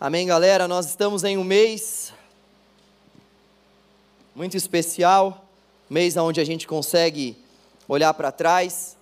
[0.00, 0.68] Amém, galera?
[0.68, 2.12] Nós estamos em um mês
[4.32, 5.44] muito especial,
[5.90, 7.36] mês onde a gente consegue
[7.88, 8.96] olhar para trás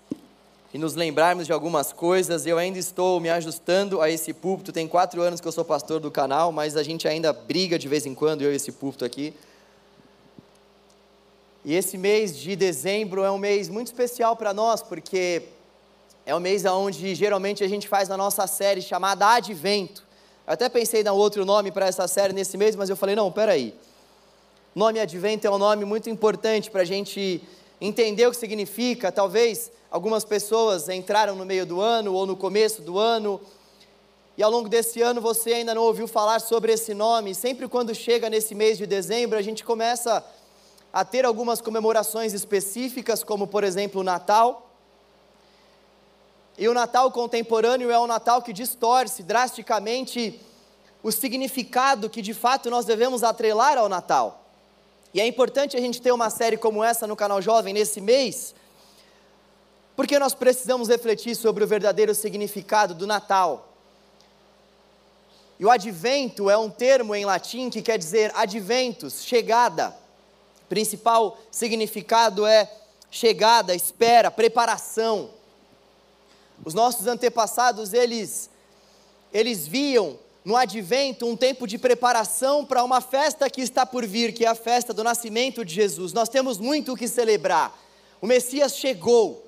[0.72, 2.46] e nos lembrarmos de algumas coisas.
[2.46, 4.72] Eu ainda estou me ajustando a esse púlpito.
[4.72, 7.88] Tem quatro anos que eu sou pastor do canal, mas a gente ainda briga de
[7.88, 9.34] vez em quando, eu e esse púlpito aqui.
[11.62, 15.42] E esse mês de dezembro é um mês muito especial para nós, porque
[16.24, 20.05] é o mês onde geralmente a gente faz a nossa série chamada Advento.
[20.46, 23.16] Eu até pensei em dar outro nome para essa série nesse mês, mas eu falei,
[23.16, 23.74] não, peraí.
[24.72, 27.42] Nome Advento é um nome muito importante para a gente
[27.80, 29.10] entender o que significa.
[29.10, 33.40] Talvez algumas pessoas entraram no meio do ano ou no começo do ano,
[34.38, 37.34] e ao longo desse ano você ainda não ouviu falar sobre esse nome.
[37.34, 40.24] Sempre quando chega nesse mês de dezembro, a gente começa
[40.92, 44.70] a ter algumas comemorações específicas, como por exemplo o Natal.
[46.58, 50.40] E o Natal contemporâneo é um Natal que distorce drasticamente
[51.02, 54.44] o significado que de fato nós devemos atrelar ao Natal.
[55.12, 58.54] E é importante a gente ter uma série como essa no canal Jovem nesse mês,
[59.94, 63.72] porque nós precisamos refletir sobre o verdadeiro significado do Natal.
[65.58, 69.96] E o advento é um termo em latim que quer dizer adventus, chegada.
[70.64, 72.70] O principal significado é
[73.10, 75.30] chegada, espera, preparação.
[76.64, 78.50] Os nossos antepassados, eles,
[79.32, 84.32] eles viam no advento um tempo de preparação para uma festa que está por vir,
[84.32, 86.12] que é a festa do nascimento de Jesus.
[86.12, 87.76] Nós temos muito o que celebrar.
[88.20, 89.44] O Messias chegou.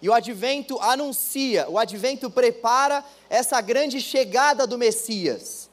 [0.00, 5.67] E o advento anuncia, o advento prepara essa grande chegada do Messias.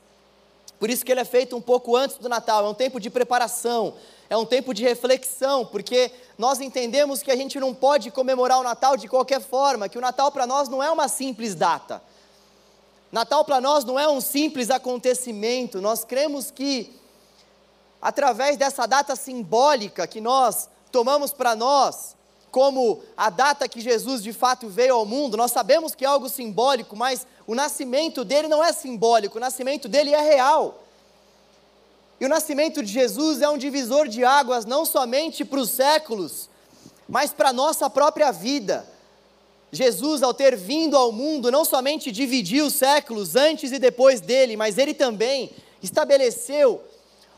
[0.79, 3.09] Por isso que ele é feito um pouco antes do Natal, é um tempo de
[3.09, 3.95] preparação,
[4.29, 8.63] é um tempo de reflexão, porque nós entendemos que a gente não pode comemorar o
[8.63, 12.01] Natal de qualquer forma, que o Natal para nós não é uma simples data.
[13.11, 16.99] Natal para nós não é um simples acontecimento, nós cremos que,
[18.01, 22.15] através dessa data simbólica que nós tomamos para nós,
[22.51, 26.29] como a data que Jesus de fato veio ao mundo, nós sabemos que é algo
[26.29, 30.83] simbólico, mas o nascimento dele não é simbólico, o nascimento dele é real.
[32.19, 36.49] E o nascimento de Jesus é um divisor de águas não somente para os séculos,
[37.07, 38.87] mas para a nossa própria vida.
[39.71, 44.55] Jesus, ao ter vindo ao mundo, não somente dividiu os séculos antes e depois dele,
[44.55, 45.51] mas ele também
[45.83, 46.81] estabeleceu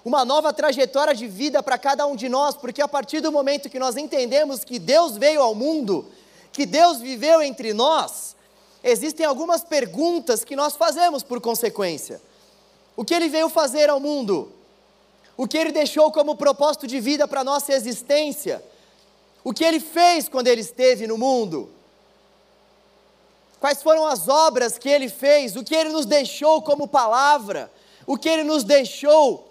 [0.05, 3.69] uma nova trajetória de vida para cada um de nós, porque a partir do momento
[3.69, 6.05] que nós entendemos que Deus veio ao mundo,
[6.53, 8.36] que Deus viveu entre nós,
[8.89, 12.21] existem algumas perguntas que nós fazemos por consequência.
[12.95, 14.53] O que ele veio fazer ao mundo?
[15.37, 18.63] o que Ele deixou como propósito de vida para a nossa existência,
[19.43, 21.69] o que Ele fez quando Ele esteve no mundo,
[23.59, 27.71] quais foram as obras que Ele fez, o que Ele nos deixou como palavra,
[28.07, 29.47] o que Ele nos deixou.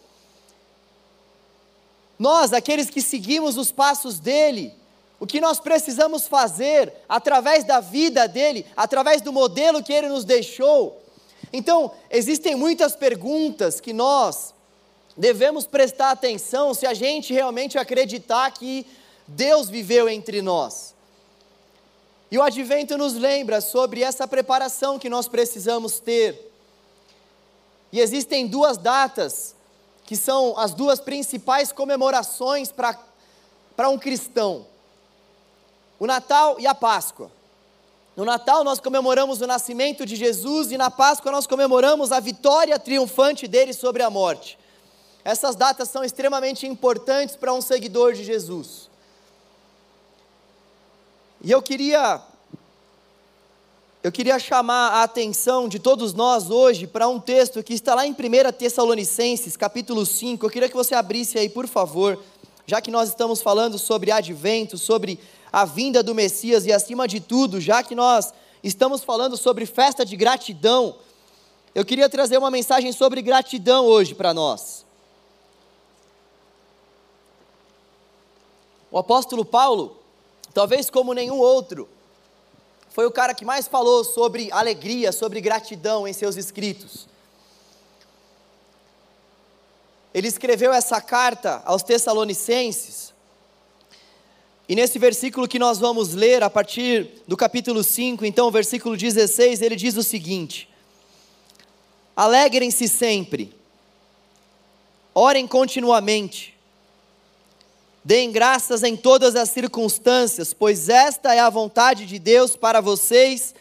[2.18, 4.74] Nós, aqueles que seguimos os passos dele,
[5.18, 10.24] o que nós precisamos fazer através da vida dele, através do modelo que ele nos
[10.24, 11.02] deixou.
[11.52, 14.54] Então, existem muitas perguntas que nós
[15.16, 18.86] devemos prestar atenção se a gente realmente acreditar que
[19.26, 20.94] Deus viveu entre nós.
[22.30, 26.52] E o advento nos lembra sobre essa preparação que nós precisamos ter.
[27.92, 29.54] E existem duas datas
[30.04, 34.66] que são as duas principais comemorações para um cristão:
[35.98, 37.30] o Natal e a Páscoa.
[38.16, 42.78] No Natal nós comemoramos o nascimento de Jesus e na Páscoa nós comemoramos a vitória
[42.78, 44.58] triunfante dele sobre a morte.
[45.24, 48.88] Essas datas são extremamente importantes para um seguidor de Jesus.
[51.42, 52.22] E eu queria
[54.02, 58.06] eu queria chamar a atenção de todos nós hoje para um texto que está lá
[58.06, 60.46] em 1 Tessalonicenses, capítulo 5.
[60.46, 62.16] Eu queria que você abrisse aí, por favor,
[62.64, 65.18] já que nós estamos falando sobre advento, sobre
[65.56, 68.30] a vinda do Messias e acima de tudo, já que nós
[68.62, 70.96] estamos falando sobre festa de gratidão,
[71.74, 74.84] eu queria trazer uma mensagem sobre gratidão hoje para nós.
[78.90, 79.96] O apóstolo Paulo,
[80.52, 81.88] talvez como nenhum outro,
[82.90, 87.08] foi o cara que mais falou sobre alegria, sobre gratidão em seus escritos.
[90.12, 93.05] Ele escreveu essa carta aos Tessalonicenses,
[94.68, 99.62] e nesse versículo que nós vamos ler, a partir do capítulo 5, então, versículo 16,
[99.62, 100.68] ele diz o seguinte:
[102.16, 103.54] Alegrem-se sempre,
[105.14, 106.56] orem continuamente,
[108.06, 113.52] Deem graças em todas as circunstâncias, pois esta é a vontade de Deus para vocês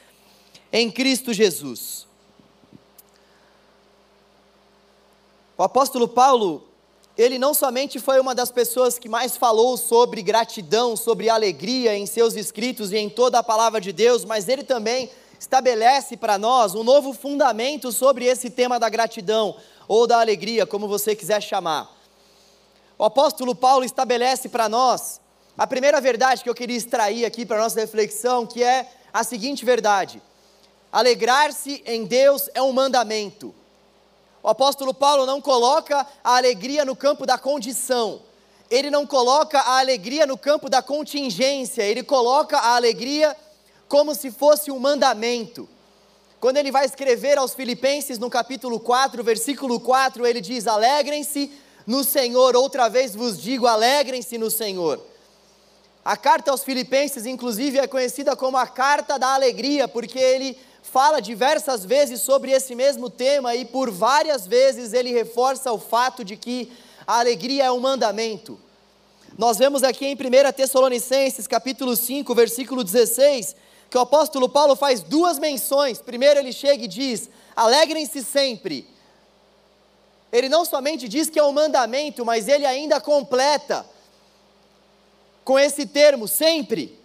[0.72, 2.06] em Cristo Jesus.
[5.58, 6.64] O apóstolo Paulo,
[7.18, 12.06] ele não somente foi uma das pessoas que mais falou sobre gratidão, sobre alegria em
[12.06, 15.10] seus escritos e em toda a palavra de Deus, mas ele também
[15.40, 19.56] estabelece para nós um novo fundamento sobre esse tema da gratidão
[19.88, 21.90] ou da alegria, como você quiser chamar.
[22.98, 25.22] O apóstolo Paulo estabelece para nós
[25.58, 29.64] a primeira verdade que eu queria extrair aqui para nossa reflexão, que é a seguinte
[29.64, 30.22] verdade:
[30.92, 33.56] alegrar-se em Deus é um mandamento.
[34.46, 38.22] O apóstolo Paulo não coloca a alegria no campo da condição,
[38.70, 43.36] ele não coloca a alegria no campo da contingência, ele coloca a alegria
[43.88, 45.68] como se fosse um mandamento.
[46.40, 51.52] Quando ele vai escrever aos Filipenses no capítulo 4, versículo 4, ele diz: Alegrem-se
[51.88, 55.04] no Senhor, outra vez vos digo, alegrem-se no Senhor.
[56.04, 60.56] A carta aos Filipenses, inclusive, é conhecida como a carta da alegria, porque ele
[60.92, 66.24] fala diversas vezes sobre esse mesmo tema e por várias vezes ele reforça o fato
[66.24, 66.72] de que
[67.06, 68.60] a alegria é um mandamento.
[69.38, 73.56] Nós vemos aqui em 1 Tessalonicenses, capítulo 5, versículo 16,
[73.90, 76.00] que o apóstolo Paulo faz duas menções.
[76.00, 78.88] Primeiro ele chega e diz: "Alegrem-se sempre".
[80.32, 83.86] Ele não somente diz que é um mandamento, mas ele ainda completa
[85.44, 86.98] com esse termo sempre.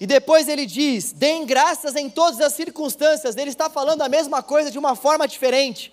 [0.00, 3.36] E depois ele diz: deem graças em todas as circunstâncias.
[3.36, 5.92] Ele está falando a mesma coisa de uma forma diferente.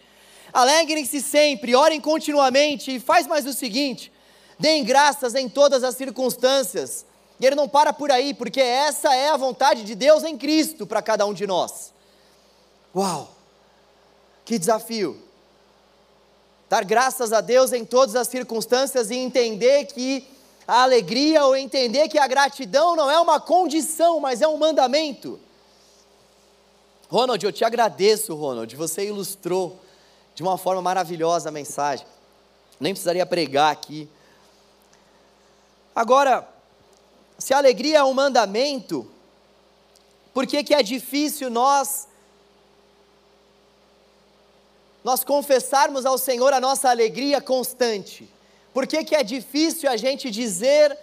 [0.54, 4.12] Alegrem-se sempre, orem continuamente e faz mais o seguinte:
[4.57, 7.06] deem graças em todas as circunstâncias.
[7.39, 10.88] E ele não para por aí, porque essa é a vontade de Deus em Cristo
[10.88, 11.94] para cada um de nós.
[12.95, 13.36] Uau!
[14.44, 15.21] Que desafio!
[16.69, 20.27] Dar graças a Deus em todas as circunstâncias e entender que
[20.68, 25.40] a alegria ou entender que a gratidão não é uma condição, mas é um mandamento.
[27.10, 29.80] Ronald, eu te agradeço, Ronald, você ilustrou
[30.36, 32.06] de uma forma maravilhosa a mensagem.
[32.80, 34.10] Nem precisaria pregar aqui.
[35.96, 36.48] Agora,
[37.40, 39.10] se a alegria é um mandamento,
[40.34, 42.08] por que, que é difícil nós
[45.04, 48.30] nós confessarmos ao Senhor a nossa alegria constante?
[48.77, 50.95] Por que, que é difícil a gente dizer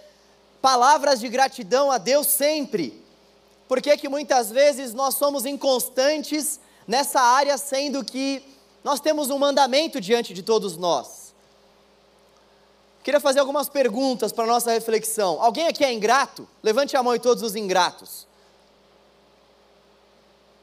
[0.62, 3.02] palavras de gratidão a Deus sempre?
[3.66, 8.44] Por que, que muitas vezes nós somos inconstantes nessa área, sendo que
[8.84, 11.34] nós temos um mandamento diante de todos nós?
[13.02, 15.42] Queria fazer algumas perguntas para nossa reflexão.
[15.42, 16.46] Alguém aqui é ingrato?
[16.62, 18.24] Levante a mão e todos os ingratos.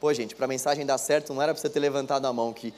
[0.00, 2.54] Pô, gente, para a mensagem dar certo, não era para você ter levantado a mão
[2.54, 2.72] que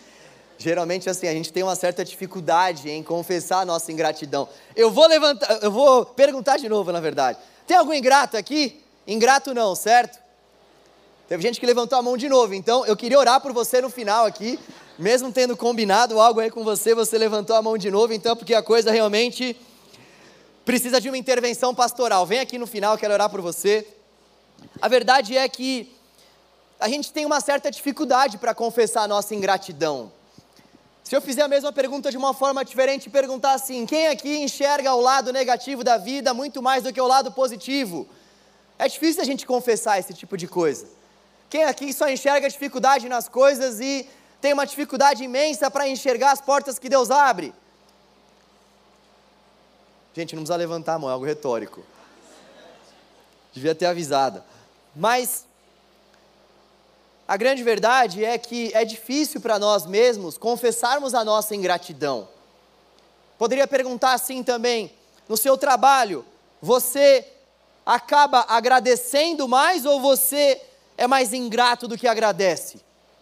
[0.57, 4.49] Geralmente assim, a gente tem uma certa dificuldade em confessar a nossa ingratidão.
[4.77, 7.39] Eu vou levantar, eu vou perguntar de novo, na verdade.
[7.67, 8.83] Tem algum ingrato aqui?
[9.07, 10.19] Ingrato não, certo?
[11.29, 13.89] Teve gente que levantou a mão de novo, então eu queria orar por você no
[13.89, 14.59] final aqui,
[14.99, 18.55] mesmo tendo combinado algo aí com você, você levantou a mão de novo, então porque
[18.55, 19.57] a coisa realmente
[20.65, 22.25] precisa de uma intervenção pastoral.
[22.27, 23.87] Vem aqui no final, quero orar por você.
[24.81, 25.93] A verdade é que
[26.79, 30.13] a gente tem uma certa dificuldade para confessar a nossa ingratidão.
[31.05, 34.95] Se eu fizer a mesma pergunta de uma forma diferente perguntar assim: quem aqui enxerga
[34.95, 38.09] o lado negativo da vida muito mais do que o lado positivo?
[38.79, 40.89] É difícil a gente confessar esse tipo de coisa.
[41.51, 44.09] Quem aqui só enxerga dificuldade nas coisas e
[44.41, 47.55] tem uma dificuldade imensa para enxergar as portas que Deus abre?
[50.15, 51.85] Gente, não precisa levantar a mão, é algo retórico.
[53.53, 54.43] Devia ter avisado.
[54.97, 55.45] Mas
[57.27, 62.29] a grande verdade é que é difícil para nós mesmos confessarmos a nossa ingratidão.
[63.39, 64.93] Poderia perguntar assim também:
[65.29, 66.25] no seu trabalho,
[66.61, 67.27] você
[67.85, 70.61] acaba agradecendo mais ou você
[70.97, 72.81] é mais ingrato do que agradece?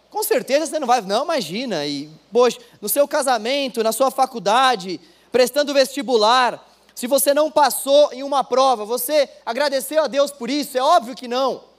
[0.09, 1.85] Com certeza você não vai, não, imagina.
[1.85, 4.99] E, poxa, no seu casamento, na sua faculdade,
[5.31, 10.77] prestando vestibular, se você não passou em uma prova, você agradeceu a Deus por isso?
[10.77, 11.72] É óbvio que não.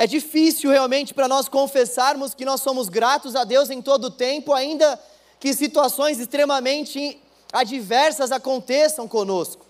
[0.00, 4.10] É difícil realmente para nós confessarmos que nós somos gratos a Deus em todo o
[4.10, 4.96] tempo, ainda
[5.40, 7.20] que situações extremamente
[7.52, 9.66] adversas aconteçam conosco.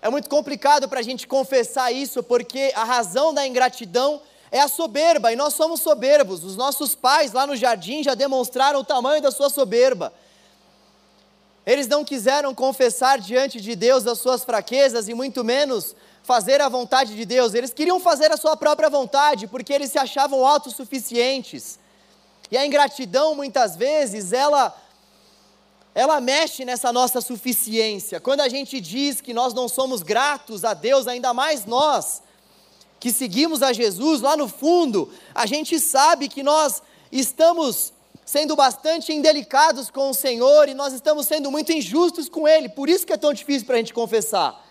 [0.00, 4.22] É muito complicado para a gente confessar isso, porque a razão da ingratidão
[4.52, 6.44] é a soberba, e nós somos soberbos.
[6.44, 10.12] Os nossos pais lá no jardim já demonstraram o tamanho da sua soberba.
[11.66, 16.70] Eles não quiseram confessar diante de Deus as suas fraquezas e muito menos fazer a
[16.70, 21.78] vontade de Deus, eles queriam fazer a sua própria vontade, porque eles se achavam autossuficientes.
[22.50, 24.74] E a ingratidão, muitas vezes, ela
[25.94, 28.18] ela mexe nessa nossa suficiência.
[28.18, 32.20] Quando a gente diz que nós não somos gratos a Deus, ainda mais nós
[32.98, 37.92] que seguimos a Jesus, lá no fundo, a gente sabe que nós estamos
[38.24, 42.68] sendo bastante indelicados com o Senhor e nós estamos sendo muito injustos com Ele.
[42.68, 44.63] Por isso que é tão difícil para a gente confessar.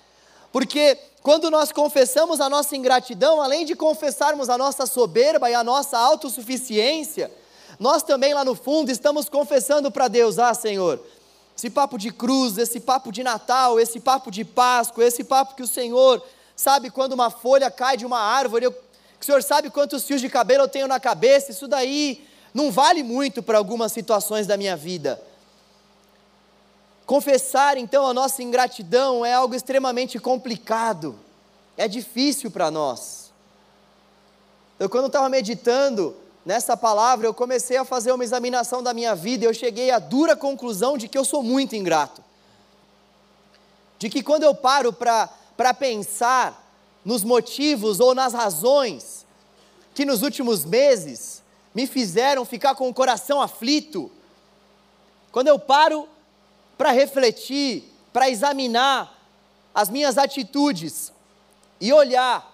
[0.54, 5.64] Porque quando nós confessamos a nossa ingratidão, além de confessarmos a nossa soberba e a
[5.64, 7.32] nossa autossuficiência,
[7.80, 11.04] nós também lá no fundo estamos confessando para Deus: Ah, Senhor,
[11.58, 15.64] esse papo de cruz, esse papo de Natal, esse papo de Páscoa, esse papo que
[15.64, 16.24] o Senhor
[16.56, 20.30] sabe quando uma folha cai de uma árvore, eu, o Senhor sabe quantos fios de
[20.30, 24.78] cabelo eu tenho na cabeça, isso daí não vale muito para algumas situações da minha
[24.78, 25.20] vida.
[27.06, 31.20] Confessar então a nossa ingratidão é algo extremamente complicado,
[31.76, 33.32] é difícil para nós.
[34.80, 39.44] Eu, quando estava meditando nessa palavra, eu comecei a fazer uma examinação da minha vida
[39.44, 42.24] e eu cheguei à dura conclusão de que eu sou muito ingrato.
[44.00, 46.62] De que quando eu paro para pensar
[47.04, 49.26] nos motivos ou nas razões
[49.94, 51.44] que nos últimos meses
[51.76, 54.12] me fizeram ficar com o coração aflito,
[55.32, 56.08] quando eu paro
[56.78, 59.20] para refletir, para examinar
[59.74, 61.12] as minhas atitudes
[61.80, 62.52] e olhar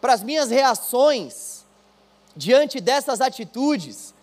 [0.00, 1.64] para as minhas reações
[2.36, 4.14] diante dessas atitudes,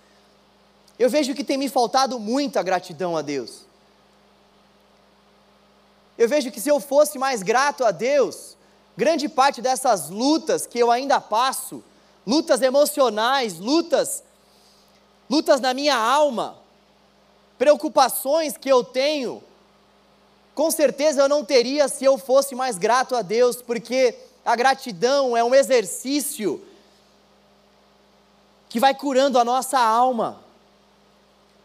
[0.99, 3.65] eu vejo que tem me faltado muita gratidão a Deus.
[6.17, 8.55] Eu vejo que se eu fosse mais grato a Deus,
[8.95, 11.83] grande parte dessas lutas que eu ainda passo,
[12.25, 14.23] lutas emocionais, lutas
[15.29, 16.57] lutas na minha alma,
[17.63, 19.41] preocupações que eu tenho,
[20.53, 25.37] com certeza eu não teria se eu fosse mais grato a Deus, porque a gratidão
[25.37, 26.61] é um exercício
[28.67, 30.43] que vai curando a nossa alma.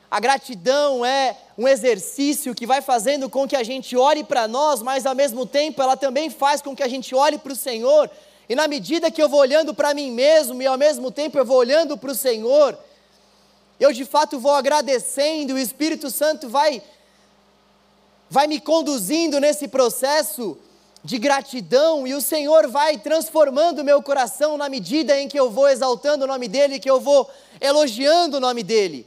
[0.09, 4.81] A gratidão é um exercício que vai fazendo com que a gente olhe para nós,
[4.81, 8.09] mas ao mesmo tempo ela também faz com que a gente olhe para o Senhor.
[8.49, 11.45] E na medida que eu vou olhando para mim mesmo e ao mesmo tempo eu
[11.45, 12.78] vou olhando para o Senhor,
[13.78, 16.82] eu de fato vou agradecendo, o Espírito Santo vai
[18.30, 20.58] vai me conduzindo nesse processo
[21.02, 25.68] de gratidão e o Senhor vai transformando meu coração na medida em que eu vou
[25.68, 27.30] exaltando o nome dele, que eu vou
[27.61, 29.06] elogiando o nome dele.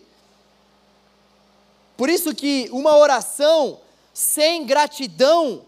[1.95, 3.79] Por isso que uma oração
[4.13, 5.61] sem gratidão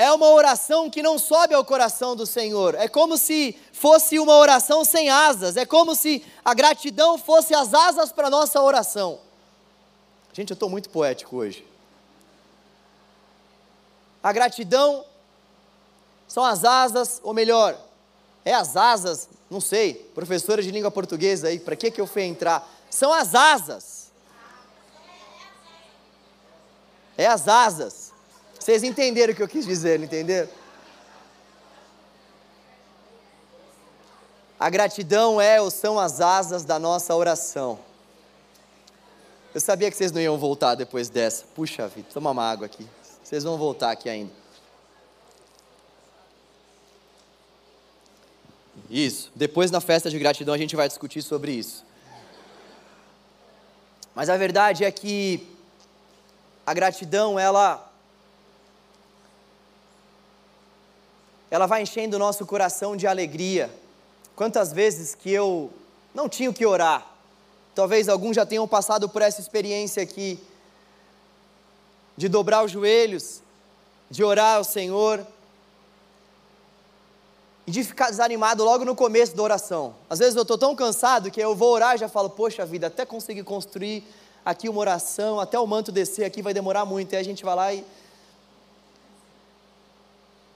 [0.00, 2.74] é uma oração que não sobe ao coração do Senhor.
[2.74, 5.58] É como se fosse uma oração sem asas.
[5.58, 9.20] É como se a gratidão fosse as asas para a nossa oração.
[10.32, 11.66] Gente, eu estou muito poético hoje.
[14.22, 15.04] A gratidão
[16.26, 17.78] são as asas, ou melhor,
[18.42, 22.22] é as asas, não sei, professora de língua portuguesa aí, para que, que eu fui
[22.22, 22.66] entrar?
[22.88, 24.10] São as asas.
[27.18, 28.09] É as asas
[28.70, 30.48] vocês entenderam o que eu quis dizer, entenderam?
[34.60, 37.80] A gratidão é ou são as asas da nossa oração.
[39.52, 41.44] Eu sabia que vocês não iam voltar depois dessa.
[41.52, 42.86] Puxa vida, toma uma água aqui.
[43.24, 44.32] Vocês vão voltar aqui ainda.
[48.88, 49.32] Isso.
[49.34, 51.84] Depois na festa de gratidão a gente vai discutir sobre isso.
[54.14, 55.44] Mas a verdade é que
[56.64, 57.89] a gratidão ela
[61.50, 63.70] ela vai enchendo o nosso coração de alegria.
[64.36, 65.70] Quantas vezes que eu
[66.14, 67.06] não tinha o que orar,
[67.74, 70.38] talvez alguns já tenham passado por essa experiência aqui,
[72.16, 73.42] de dobrar os joelhos,
[74.10, 75.26] de orar ao Senhor,
[77.66, 79.94] e de ficar desanimado logo no começo da oração.
[80.08, 82.88] Às vezes eu estou tão cansado que eu vou orar e já falo, poxa vida,
[82.88, 84.04] até conseguir construir
[84.44, 87.44] aqui uma oração, até o manto descer aqui vai demorar muito, e aí a gente
[87.44, 87.84] vai lá e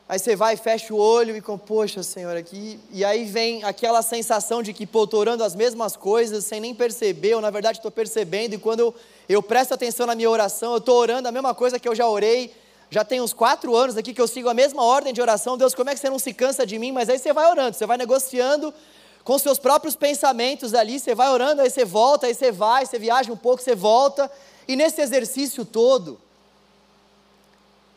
[0.06, 2.78] Aí você vai, fecha o olho e com, poxa, Senhor, aqui.
[2.92, 6.74] E aí vem aquela sensação de que, pô, estou orando as mesmas coisas sem nem
[6.74, 8.94] perceber, ou na verdade estou percebendo, e quando eu,
[9.26, 12.06] eu presto atenção na minha oração, eu estou orando a mesma coisa que eu já
[12.06, 12.52] orei.
[12.90, 15.56] Já tem uns quatro anos aqui que eu sigo a mesma ordem de oração.
[15.56, 16.92] Deus, como é que você não se cansa de mim?
[16.92, 18.74] Mas aí você vai orando, você vai negociando
[19.24, 22.98] com seus próprios pensamentos ali, você vai orando, aí você volta, aí você vai, você
[22.98, 24.30] viaja um pouco, você volta.
[24.68, 26.20] E nesse exercício todo,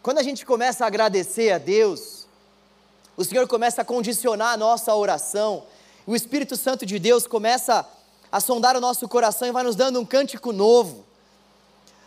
[0.02, 2.28] quando a gente começa a agradecer a Deus,
[3.16, 5.64] o Senhor começa a condicionar a nossa oração,
[6.06, 7.86] o Espírito Santo de Deus começa
[8.32, 11.06] a sondar o nosso coração e vai nos dando um cântico novo.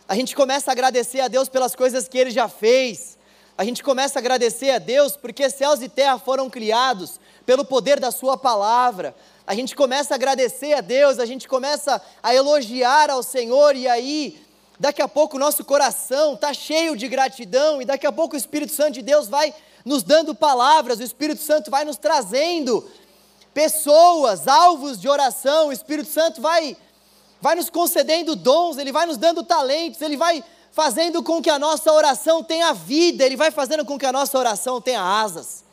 [0.07, 3.17] A gente começa a agradecer a Deus pelas coisas que Ele já fez.
[3.57, 7.99] A gente começa a agradecer a Deus porque céus e terra foram criados pelo poder
[7.99, 9.15] da Sua palavra.
[9.45, 13.87] A gente começa a agradecer a Deus, a gente começa a elogiar ao Senhor, e
[13.87, 14.41] aí
[14.81, 18.37] daqui a pouco o nosso coração está cheio de gratidão, e daqui a pouco o
[18.37, 19.53] Espírito Santo de Deus vai
[19.85, 22.89] nos dando palavras, o Espírito Santo vai nos trazendo
[23.53, 25.67] pessoas, alvos de oração.
[25.67, 26.75] O Espírito Santo vai,
[27.39, 31.59] vai nos concedendo dons, ele vai nos dando talentos, ele vai fazendo com que a
[31.59, 35.63] nossa oração tenha vida, ele vai fazendo com que a nossa oração tenha asas.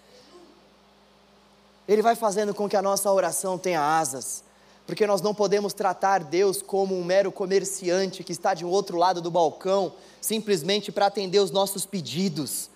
[1.89, 4.45] Ele vai fazendo com que a nossa oração tenha asas,
[4.89, 8.97] porque nós não podemos tratar Deus como um mero comerciante que está de um outro
[8.97, 12.71] lado do balcão, simplesmente para atender os nossos pedidos.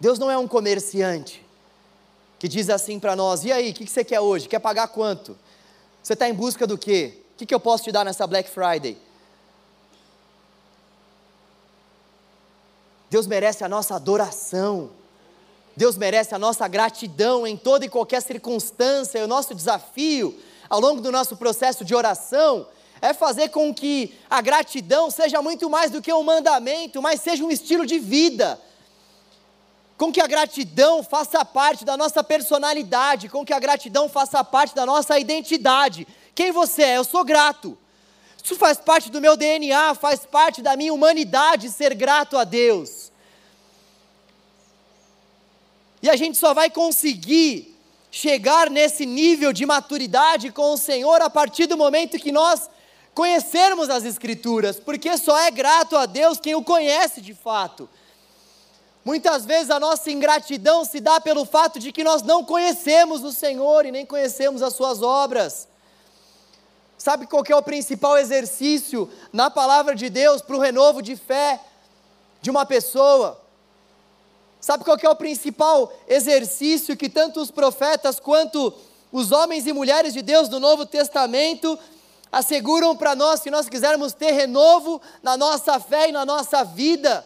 [0.00, 1.44] Deus não é um comerciante
[2.38, 4.48] que diz assim para nós: e aí, o que, você quer hoje?
[4.48, 5.36] Quer pagar quanto?
[6.02, 7.18] Você está em busca do quê?
[7.34, 8.96] O que, que eu posso te dar nessa Black Friday?
[13.10, 14.88] Deus merece a nossa adoração.
[15.76, 19.18] Deus merece a nossa gratidão em toda e qualquer circunstância.
[19.18, 20.34] E o nosso desafio
[20.68, 22.66] ao longo do nosso processo de oração
[23.00, 27.44] é fazer com que a gratidão seja muito mais do que um mandamento, mas seja
[27.44, 28.60] um estilo de vida.
[29.98, 34.74] Com que a gratidão faça parte da nossa personalidade, com que a gratidão faça parte
[34.74, 36.06] da nossa identidade.
[36.34, 36.96] Quem você é?
[36.98, 37.78] Eu sou grato.
[38.42, 43.10] Isso faz parte do meu DNA, faz parte da minha humanidade ser grato a Deus.
[46.02, 47.75] E a gente só vai conseguir
[48.16, 52.70] chegar nesse nível de maturidade com o Senhor a partir do momento que nós
[53.12, 57.86] conhecermos as Escrituras, porque só é grato a Deus quem o conhece de fato.
[59.04, 63.30] Muitas vezes a nossa ingratidão se dá pelo fato de que nós não conhecemos o
[63.30, 65.68] Senhor e nem conhecemos as Suas obras.
[66.96, 71.60] Sabe qual é o principal exercício na palavra de Deus para o renovo de fé
[72.40, 73.45] de uma pessoa?
[74.66, 78.74] Sabe qual é o principal exercício que tanto os profetas quanto
[79.12, 81.78] os homens e mulheres de Deus do Novo Testamento
[82.32, 87.24] asseguram para nós se nós quisermos ter renovo na nossa fé e na nossa vida?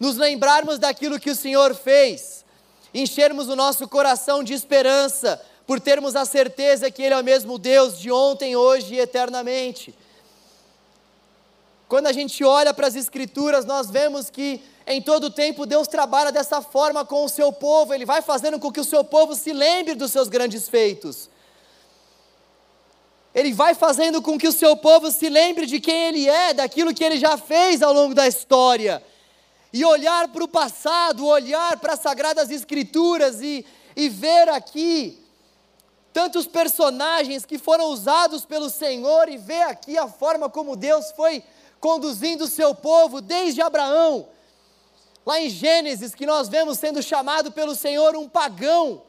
[0.00, 2.44] Nos lembrarmos daquilo que o Senhor fez,
[2.92, 7.60] enchermos o nosso coração de esperança, por termos a certeza que Ele é o mesmo
[7.60, 9.94] Deus de ontem, hoje e eternamente.
[11.88, 16.30] Quando a gente olha para as Escrituras, nós vemos que em todo tempo Deus trabalha
[16.30, 19.52] dessa forma com o seu povo, Ele vai fazendo com que o seu povo se
[19.52, 21.28] lembre dos seus grandes feitos.
[23.34, 26.94] Ele vai fazendo com que o seu povo se lembre de quem Ele é, daquilo
[26.94, 29.02] que Ele já fez ao longo da história.
[29.72, 35.22] E olhar para o passado, olhar para as Sagradas Escrituras e, e ver aqui
[36.12, 41.42] tantos personagens que foram usados pelo Senhor e ver aqui a forma como Deus foi
[41.78, 44.28] conduzindo o seu povo desde Abraão.
[45.26, 49.02] Lá em Gênesis, que nós vemos sendo chamado pelo Senhor um pagão,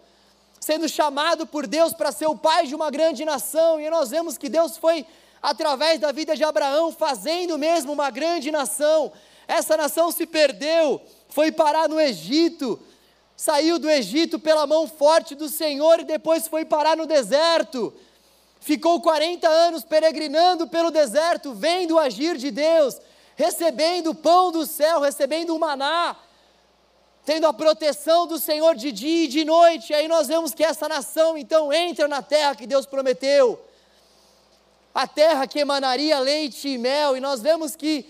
[0.60, 4.36] sendo chamado por Deus para ser o pai de uma grande nação, e nós vemos
[4.36, 5.06] que Deus foi,
[5.40, 9.14] através da vida de Abraão, fazendo mesmo uma grande nação.
[9.48, 11.00] Essa nação se perdeu,
[11.30, 12.80] foi parar no Egito,
[13.36, 17.94] saiu do Egito pela mão forte do Senhor e depois foi parar no deserto.
[18.60, 23.00] Ficou 40 anos peregrinando pelo deserto, vendo o agir de Deus,
[23.38, 26.18] recebendo o pão do céu, recebendo o maná,
[27.24, 29.94] tendo a proteção do Senhor de dia e de noite.
[29.94, 33.58] E aí nós vemos que essa nação então entra na terra que Deus prometeu.
[34.94, 38.06] A terra que emanaria leite e mel, e nós vemos que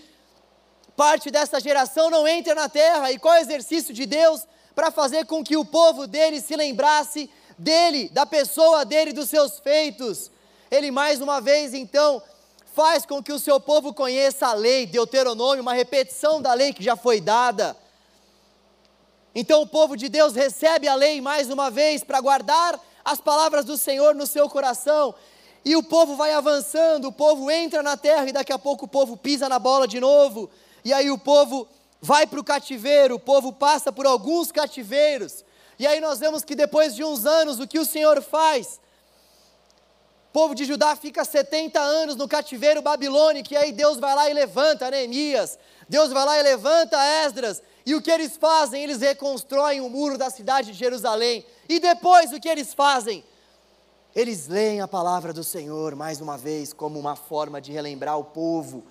[0.96, 3.12] parte dessa geração não entra na terra.
[3.12, 4.44] E qual é o exercício de Deus?
[4.78, 9.58] para fazer com que o povo dele se lembrasse dele, da pessoa dele, dos seus
[9.58, 10.30] feitos.
[10.70, 12.22] Ele mais uma vez então
[12.78, 16.80] faz com que o seu povo conheça a lei, Deuteronômio, uma repetição da lei que
[16.80, 17.76] já foi dada.
[19.34, 23.64] Então o povo de Deus recebe a lei mais uma vez para guardar as palavras
[23.64, 25.12] do Senhor no seu coração.
[25.64, 28.88] E o povo vai avançando, o povo entra na terra e daqui a pouco o
[28.88, 30.48] povo pisa na bola de novo.
[30.84, 31.66] E aí o povo
[32.00, 35.44] vai para o cativeiro, o povo passa por alguns cativeiros,
[35.80, 38.78] e aí nós vemos que depois de uns anos, o que o Senhor faz?
[40.28, 44.30] O povo de Judá fica 70 anos no cativeiro babilônico, e aí Deus vai lá
[44.30, 48.82] e levanta Neemias, Deus vai lá e levanta Esdras, e o que eles fazem?
[48.82, 53.24] Eles reconstroem o muro da cidade de Jerusalém, e depois o que eles fazem?
[54.14, 58.24] Eles leem a palavra do Senhor mais uma vez, como uma forma de relembrar o
[58.24, 58.84] povo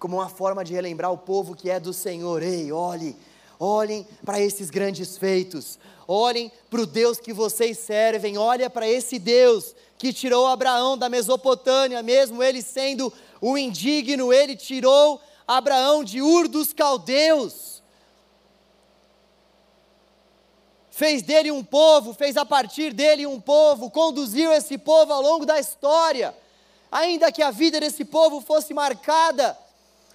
[0.00, 2.42] como uma forma de relembrar o povo que é do Senhor.
[2.42, 3.14] Ei, olhe,
[3.58, 9.18] olhem para esses grandes feitos, olhem para o Deus que vocês servem, olha para esse
[9.18, 16.22] Deus que tirou Abraão da Mesopotâmia, mesmo ele sendo um indigno, ele tirou Abraão de
[16.22, 17.82] Ur dos Caldeus.
[20.90, 25.44] Fez dele um povo, fez a partir dele um povo, conduziu esse povo ao longo
[25.44, 26.34] da história.
[26.90, 29.54] Ainda que a vida desse povo fosse marcada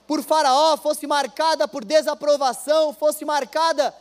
[0.08, 3.93] por Faraó fosse marcada por desaprovação, fosse marcada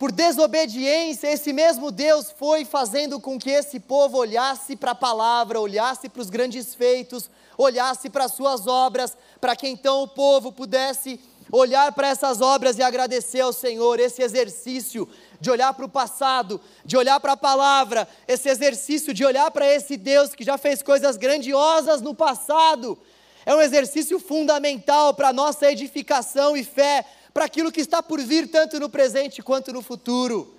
[0.00, 5.60] por desobediência, esse mesmo Deus foi fazendo com que esse povo olhasse para a palavra,
[5.60, 10.52] olhasse para os grandes feitos, olhasse para as suas obras, para que então o povo
[10.52, 11.20] pudesse
[11.52, 14.00] olhar para essas obras e agradecer ao Senhor.
[14.00, 15.06] Esse exercício
[15.38, 19.68] de olhar para o passado, de olhar para a palavra, esse exercício de olhar para
[19.68, 22.98] esse Deus que já fez coisas grandiosas no passado,
[23.44, 28.20] é um exercício fundamental para a nossa edificação e fé para aquilo que está por
[28.20, 30.54] vir, tanto no presente quanto no futuro.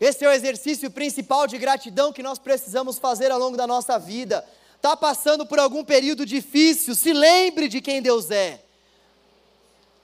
[0.00, 3.98] Esse é o exercício principal de gratidão que nós precisamos fazer ao longo da nossa
[3.98, 4.44] vida.
[4.76, 8.60] Está passando por algum período difícil, se lembre de quem Deus é.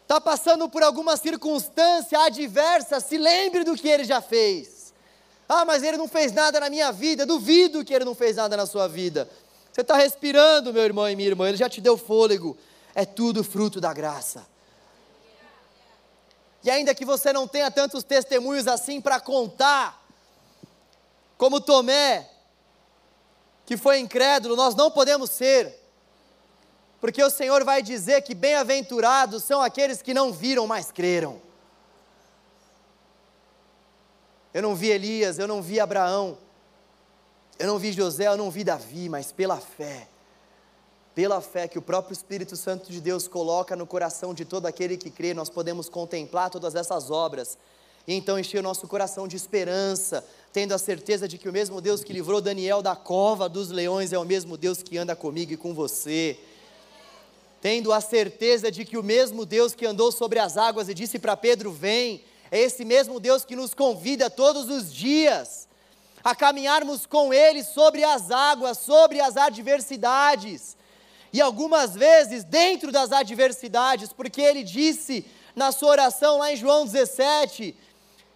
[0.03, 4.93] Está passando por alguma circunstância adversa, se lembre do que Ele já fez.
[5.49, 8.57] Ah, mas Ele não fez nada na minha vida, duvido que Ele não fez nada
[8.57, 9.29] na sua vida.
[9.73, 12.57] Você está respirando, meu irmão e minha irmã, Ele já te deu fôlego.
[12.95, 14.47] É tudo fruto da graça.
[16.63, 20.05] E ainda que você não tenha tantos testemunhos assim para contar,
[21.39, 22.29] como Tomé,
[23.65, 25.75] que foi incrédulo, nós não podemos ser,
[27.01, 31.41] porque o Senhor vai dizer que bem-aventurados são aqueles que não viram, mas creram.
[34.53, 36.37] Eu não vi Elias, eu não vi Abraão,
[37.59, 40.09] eu não vi José, eu não vi Davi, mas pela fé
[41.21, 44.97] pela fé que o próprio Espírito Santo de Deus coloca no coração de todo aquele
[44.97, 47.59] que crê, nós podemos contemplar todas essas obras
[48.09, 51.79] e então encher o nosso coração de esperança, tendo a certeza de que o mesmo
[51.79, 55.53] Deus que livrou Daniel da cova dos leões é o mesmo Deus que anda comigo
[55.53, 56.39] e com você.
[57.61, 61.19] Tendo a certeza de que o mesmo Deus que andou sobre as águas e disse
[61.19, 65.69] para Pedro: Vem, é esse mesmo Deus que nos convida todos os dias
[66.25, 70.80] a caminharmos com Ele sobre as águas, sobre as adversidades
[71.33, 76.85] e algumas vezes dentro das adversidades, porque ele disse na sua oração lá em João
[76.85, 77.77] 17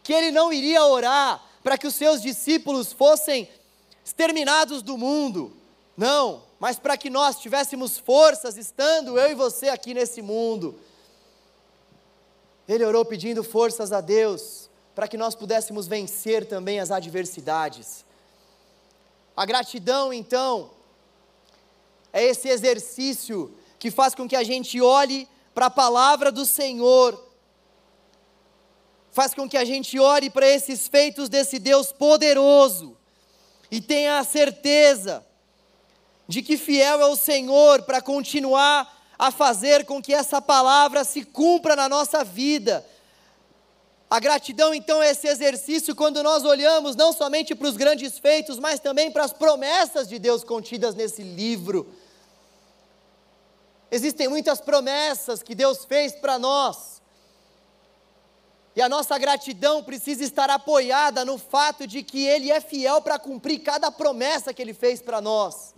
[0.02, 3.48] que ele não iria orar para que os seus discípulos fossem
[4.04, 5.56] exterminados do mundo,
[5.96, 10.78] não, mas para que nós tivéssemos forças estando eu e você aqui nesse mundo.
[12.68, 18.04] Ele orou pedindo forças a Deus para que nós pudéssemos vencer também as adversidades.
[19.36, 20.70] A gratidão, então,
[22.14, 27.20] é esse exercício que faz com que a gente olhe para a palavra do Senhor,
[29.10, 32.96] faz com que a gente olhe para esses feitos desse Deus poderoso
[33.68, 35.26] e tenha a certeza
[36.28, 41.24] de que fiel é o Senhor para continuar a fazer com que essa palavra se
[41.24, 42.86] cumpra na nossa vida.
[44.08, 48.60] A gratidão, então, é esse exercício quando nós olhamos não somente para os grandes feitos,
[48.60, 51.92] mas também para as promessas de Deus contidas nesse livro.
[53.94, 57.00] Existem muitas promessas que Deus fez para nós.
[58.74, 63.20] E a nossa gratidão precisa estar apoiada no fato de que Ele é fiel para
[63.20, 65.72] cumprir cada promessa que Ele fez para nós.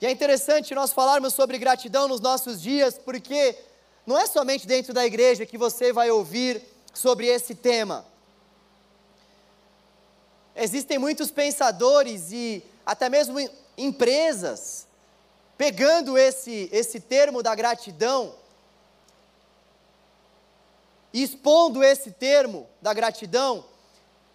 [0.00, 3.58] E é interessante nós falarmos sobre gratidão nos nossos dias, porque
[4.06, 6.62] não é somente dentro da igreja que você vai ouvir
[6.94, 8.06] sobre esse tema.
[10.54, 13.40] Existem muitos pensadores e até mesmo
[13.76, 14.86] empresas,
[15.56, 18.34] pegando esse, esse termo da gratidão,
[21.12, 23.64] expondo esse termo da gratidão,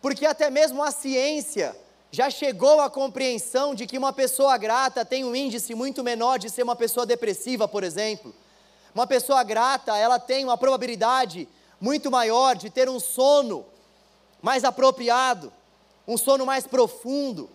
[0.01, 1.75] porque até mesmo a ciência
[2.11, 6.49] já chegou à compreensão de que uma pessoa grata tem um índice muito menor de
[6.49, 8.33] ser uma pessoa depressiva, por exemplo.
[8.95, 11.47] Uma pessoa grata, ela tem uma probabilidade
[11.79, 13.65] muito maior de ter um sono
[14.41, 15.53] mais apropriado,
[16.07, 17.49] um sono mais profundo.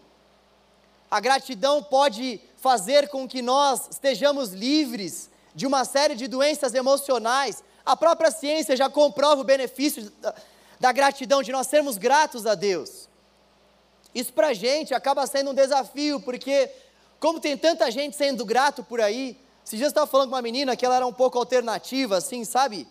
[1.11, 7.63] A gratidão pode fazer com que nós estejamos livres de uma série de doenças emocionais.
[7.85, 10.11] A própria ciência já comprova o benefício
[10.81, 13.09] da, gratidão, de nós sermos gratos a Deus.
[14.15, 16.71] Isso para a gente acaba sendo um desafio, porque,
[17.21, 19.37] como tem tanta gente sendo grato por aí,
[19.69, 22.87] dias eu estava falando com uma menina que ela era um pouco alternativa, assim, sabe?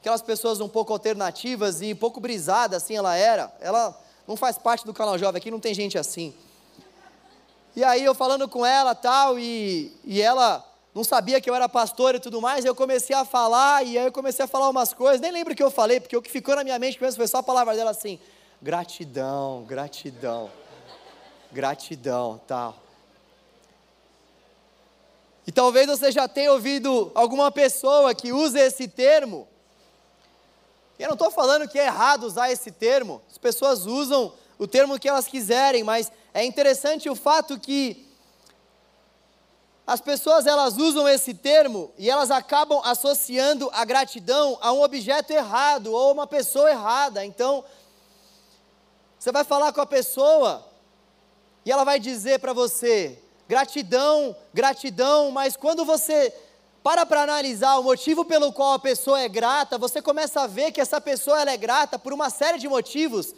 [0.00, 3.52] Aquelas pessoas um pouco alternativas e um pouco brisada, assim ela era.
[3.60, 6.34] Ela não faz parte do canal jovem aqui, não tem gente assim.
[7.78, 11.68] E aí eu falando com ela tal, e, e ela não sabia que eu era
[11.68, 14.92] pastor e tudo mais, eu comecei a falar, e aí eu comecei a falar umas
[14.92, 17.18] coisas, nem lembro o que eu falei, porque o que ficou na minha mente mesmo
[17.18, 18.18] foi só a palavra dela assim,
[18.60, 20.50] gratidão, gratidão,
[21.52, 22.74] gratidão, tal.
[25.46, 29.46] E talvez você já tenha ouvido alguma pessoa que usa esse termo,
[30.98, 34.66] e eu não estou falando que é errado usar esse termo, as pessoas usam o
[34.66, 38.06] termo que elas quiserem, mas é interessante o fato que
[39.86, 45.32] as pessoas elas usam esse termo e elas acabam associando a gratidão a um objeto
[45.32, 47.24] errado ou uma pessoa errada.
[47.24, 47.64] Então,
[49.18, 50.66] você vai falar com a pessoa
[51.64, 53.18] e ela vai dizer para você:
[53.48, 56.34] gratidão, gratidão, mas quando você
[56.82, 60.70] para para analisar o motivo pelo qual a pessoa é grata, você começa a ver
[60.70, 63.34] que essa pessoa ela é grata por uma série de motivos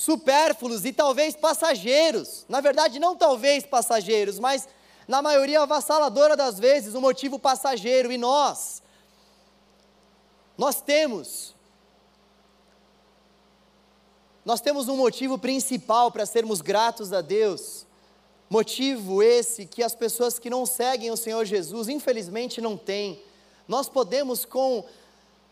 [0.00, 2.46] supérfluos e talvez passageiros.
[2.48, 4.66] Na verdade, não talvez passageiros, mas
[5.06, 8.10] na maioria avassaladora das vezes, um motivo passageiro.
[8.10, 8.82] E nós,
[10.56, 11.54] nós temos,
[14.42, 17.84] nós temos um motivo principal para sermos gratos a Deus.
[18.48, 23.22] Motivo esse que as pessoas que não seguem o Senhor Jesus, infelizmente, não têm.
[23.68, 24.82] Nós podemos, com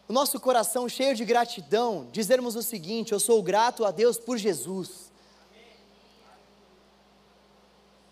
[0.09, 4.38] o nosso coração cheio de gratidão, dizermos o seguinte: Eu sou grato a Deus por
[4.38, 5.12] Jesus.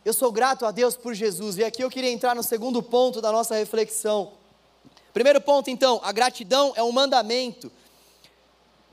[0.04, 1.56] Eu sou grato a Deus por Jesus.
[1.56, 4.35] E aqui eu queria entrar no segundo ponto da nossa reflexão.
[5.12, 7.72] Primeiro ponto, então, a gratidão é um mandamento.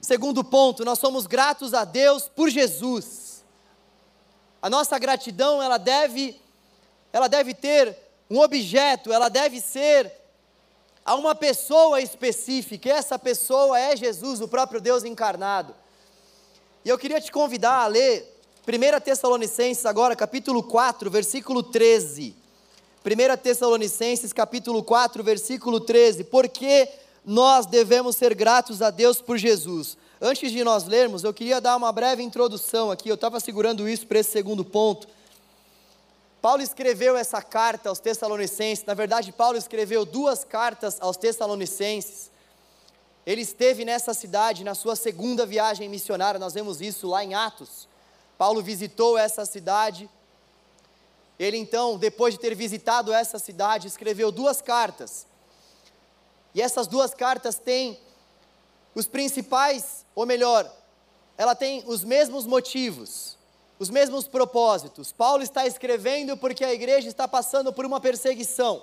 [0.01, 3.43] Segundo ponto, nós somos gratos a Deus por Jesus.
[4.61, 6.41] A nossa gratidão, ela deve
[7.11, 7.95] ela deve ter
[8.27, 10.22] um objeto, ela deve ser
[11.05, 12.89] a uma pessoa específica.
[12.89, 15.75] E essa pessoa é Jesus, o próprio Deus encarnado.
[16.85, 18.33] E eu queria te convidar a ler
[18.67, 22.35] 1 Tessalonicenses, agora, capítulo 4, versículo 13.
[23.05, 26.23] 1 Tessalonicenses, capítulo 4, versículo 13.
[26.25, 26.87] Porque
[27.25, 29.97] nós devemos ser gratos a Deus por Jesus.
[30.21, 33.09] Antes de nós lermos, eu queria dar uma breve introdução aqui.
[33.09, 35.07] Eu estava segurando isso para esse segundo ponto.
[36.43, 38.83] Paulo escreveu essa carta aos Tessalonicenses.
[38.83, 42.29] Na verdade, Paulo escreveu duas cartas aos Tessalonicenses.
[43.25, 46.37] Ele esteve nessa cidade na sua segunda viagem missionária.
[46.37, 47.87] Nós vemos isso lá em Atos.
[48.37, 50.09] Paulo visitou essa cidade.
[51.39, 55.25] Ele então, depois de ter visitado essa cidade, escreveu duas cartas.
[56.53, 57.97] E essas duas cartas têm
[58.93, 60.69] os principais, ou melhor,
[61.37, 63.37] ela tem os mesmos motivos,
[63.83, 65.11] os mesmos propósitos.
[65.11, 68.81] Paulo está escrevendo porque a igreja está passando por uma perseguição.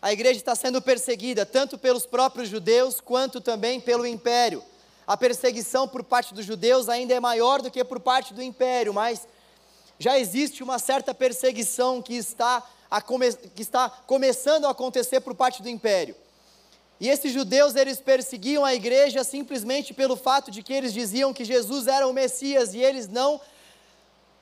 [0.00, 4.62] A igreja está sendo perseguida tanto pelos próprios judeus quanto também pelo império
[5.06, 8.94] a perseguição por parte dos judeus ainda é maior do que por parte do império,
[8.94, 9.26] mas
[9.98, 12.62] já existe uma certa perseguição que está,
[13.04, 16.16] come, que está começando a acontecer por parte do império.
[16.98, 21.44] E esses judeus, eles perseguiam a igreja simplesmente pelo fato de que eles diziam que
[21.44, 23.40] Jesus era o Messias e eles não,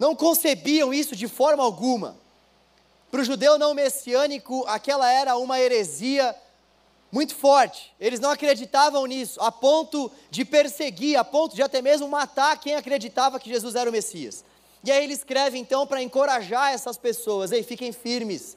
[0.03, 2.17] não concebiam isso de forma alguma.
[3.09, 6.35] Para o judeu não messiânico, aquela era uma heresia
[7.13, 7.95] muito forte.
[8.01, 12.75] Eles não acreditavam nisso, a ponto de perseguir, a ponto de até mesmo matar quem
[12.75, 14.45] acreditava que Jesus era o Messias.
[14.83, 18.57] E aí ele escreve então para encorajar essas pessoas: ei, fiquem firmes,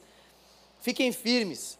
[0.80, 1.78] fiquem firmes.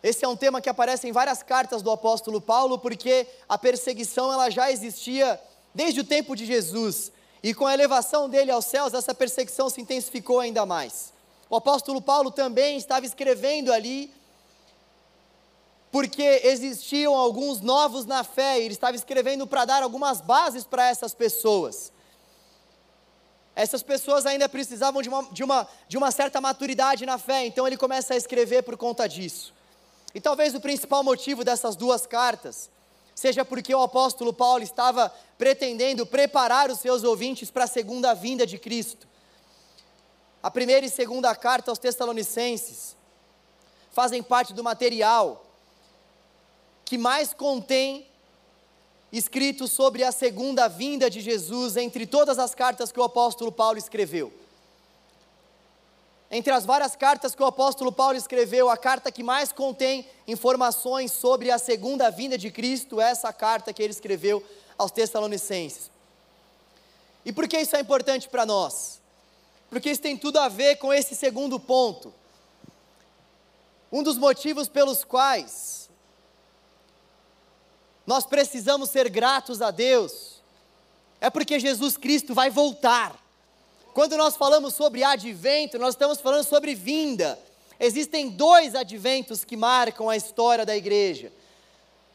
[0.00, 4.32] Esse é um tema que aparece em várias cartas do apóstolo Paulo, porque a perseguição
[4.32, 5.40] ela já existia
[5.74, 7.10] desde o tempo de Jesus.
[7.44, 11.12] E com a elevação dele aos céus, essa perseguição se intensificou ainda mais.
[11.50, 14.10] O apóstolo Paulo também estava escrevendo ali
[15.92, 20.88] porque existiam alguns novos na fé, e ele estava escrevendo para dar algumas bases para
[20.88, 21.92] essas pessoas.
[23.54, 27.66] Essas pessoas ainda precisavam de uma, de, uma, de uma certa maturidade na fé, então
[27.66, 29.52] ele começa a escrever por conta disso.
[30.14, 32.70] E talvez o principal motivo dessas duas cartas
[33.14, 38.46] seja porque o apóstolo Paulo estava pretendendo preparar os seus ouvintes para a segunda vinda
[38.46, 39.06] de Cristo.
[40.42, 42.96] A primeira e segunda carta aos Tessalonicenses
[43.92, 45.46] fazem parte do material
[46.84, 48.06] que mais contém
[49.10, 53.78] escrito sobre a segunda vinda de Jesus entre todas as cartas que o apóstolo Paulo
[53.78, 54.32] escreveu.
[56.36, 61.12] Entre as várias cartas que o apóstolo Paulo escreveu, a carta que mais contém informações
[61.12, 64.44] sobre a segunda vinda de Cristo é essa carta que ele escreveu
[64.76, 65.92] aos Tessalonicenses.
[67.24, 69.00] E por que isso é importante para nós?
[69.70, 72.12] Porque isso tem tudo a ver com esse segundo ponto.
[73.92, 75.88] Um dos motivos pelos quais
[78.04, 80.42] nós precisamos ser gratos a Deus,
[81.20, 83.23] é porque Jesus Cristo vai voltar.
[83.94, 87.38] Quando nós falamos sobre advento, nós estamos falando sobre vinda.
[87.78, 91.32] Existem dois adventos que marcam a história da igreja.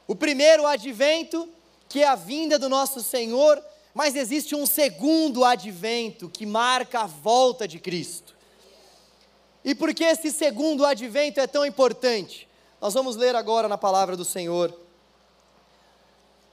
[0.05, 1.47] O primeiro advento,
[1.87, 3.63] que é a vinda do nosso Senhor,
[3.93, 8.35] mas existe um segundo advento que marca a volta de Cristo.
[9.63, 12.45] E por que esse segundo advento é tão importante?
[12.81, 14.77] Nós vamos ler agora na palavra do Senhor.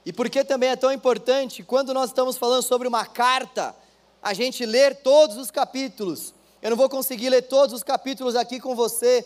[0.05, 3.75] E por que também é tão importante, quando nós estamos falando sobre uma carta,
[4.21, 6.33] a gente ler todos os capítulos.
[6.61, 9.25] Eu não vou conseguir ler todos os capítulos aqui com você,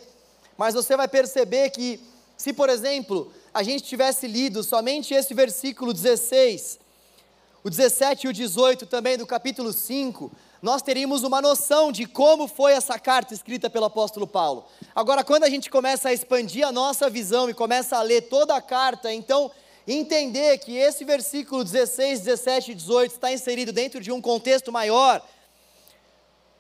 [0.57, 1.99] mas você vai perceber que,
[2.37, 6.79] se por exemplo, a gente tivesse lido somente esse versículo 16,
[7.63, 12.47] o 17 e o 18 também do capítulo 5, nós teríamos uma noção de como
[12.47, 14.65] foi essa carta escrita pelo apóstolo Paulo.
[14.95, 18.55] Agora, quando a gente começa a expandir a nossa visão e começa a ler toda
[18.55, 19.51] a carta, então
[19.87, 25.25] entender que esse versículo 16, 17 e 18 está inserido dentro de um contexto maior,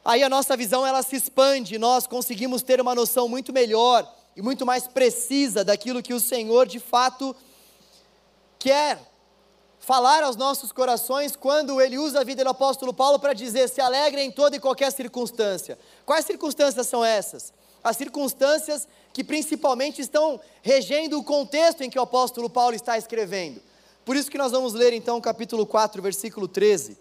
[0.03, 4.41] aí a nossa visão ela se expande, nós conseguimos ter uma noção muito melhor e
[4.41, 7.35] muito mais precisa daquilo que o Senhor de fato
[8.57, 8.99] quer
[9.79, 13.81] falar aos nossos corações quando ele usa a vida do apóstolo Paulo para dizer: se
[13.81, 15.77] alegre em toda e qualquer circunstância.
[16.05, 17.51] Quais circunstâncias são essas?
[17.83, 23.61] As circunstâncias que principalmente estão regendo o contexto em que o apóstolo Paulo está escrevendo.
[24.05, 26.97] Por isso que nós vamos ler então o capítulo 4, versículo 13.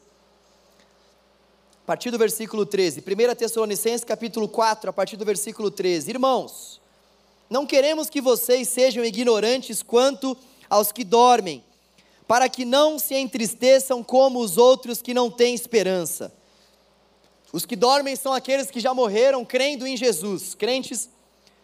[1.83, 3.01] A partir do versículo 13.
[3.01, 6.11] 1 Tessalonicenses capítulo 4, a partir do versículo 13.
[6.11, 6.81] Irmãos,
[7.49, 10.37] não queremos que vocês sejam ignorantes quanto
[10.69, 11.65] aos que dormem
[12.31, 16.33] para que não se entristeçam como os outros que não têm esperança.
[17.53, 21.09] Os que dormem são aqueles que já morreram crendo em Jesus, crentes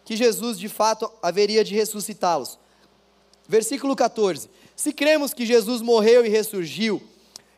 [0.03, 2.57] que Jesus de fato haveria de ressuscitá-los.
[3.47, 7.01] Versículo 14: Se cremos que Jesus morreu e ressurgiu,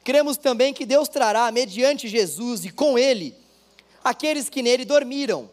[0.04, 3.36] cremos também que Deus trará, mediante Jesus e com Ele,
[4.04, 5.50] aqueles que nele dormiram.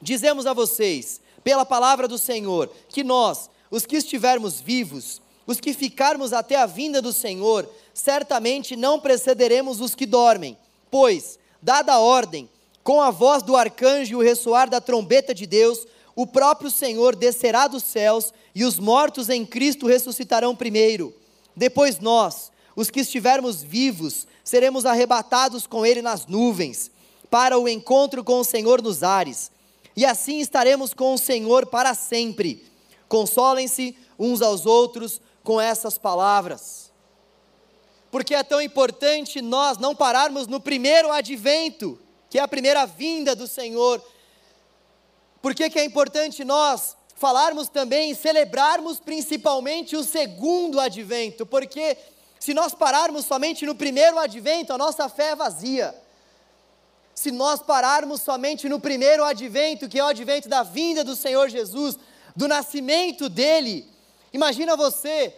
[0.00, 5.72] Dizemos a vocês, pela palavra do Senhor, que nós, os que estivermos vivos, os que
[5.72, 10.56] ficarmos até a vinda do Senhor, certamente não precederemos os que dormem,
[10.90, 12.48] pois, dada a ordem,
[12.82, 17.14] com a voz do arcanjo e o ressoar da trombeta de Deus, o próprio Senhor
[17.14, 21.14] descerá dos céus e os mortos em Cristo ressuscitarão primeiro.
[21.54, 26.90] Depois nós, os que estivermos vivos, seremos arrebatados com Ele nas nuvens,
[27.30, 29.50] para o encontro com o Senhor nos ares,
[29.94, 32.64] e assim estaremos com o Senhor para sempre.
[33.08, 36.87] Consolem-se uns aos outros com essas palavras.
[38.10, 41.98] Porque é tão importante nós não pararmos no primeiro advento,
[42.30, 44.02] que é a primeira vinda do Senhor.
[45.42, 51.44] Por que, que é importante nós falarmos também, celebrarmos principalmente o segundo advento?
[51.44, 51.96] Porque
[52.38, 55.94] se nós pararmos somente no primeiro advento, a nossa fé é vazia.
[57.14, 61.48] Se nós pararmos somente no primeiro advento, que é o advento da vinda do Senhor
[61.48, 61.98] Jesus,
[62.34, 63.88] do nascimento dele,
[64.32, 65.34] Imagina você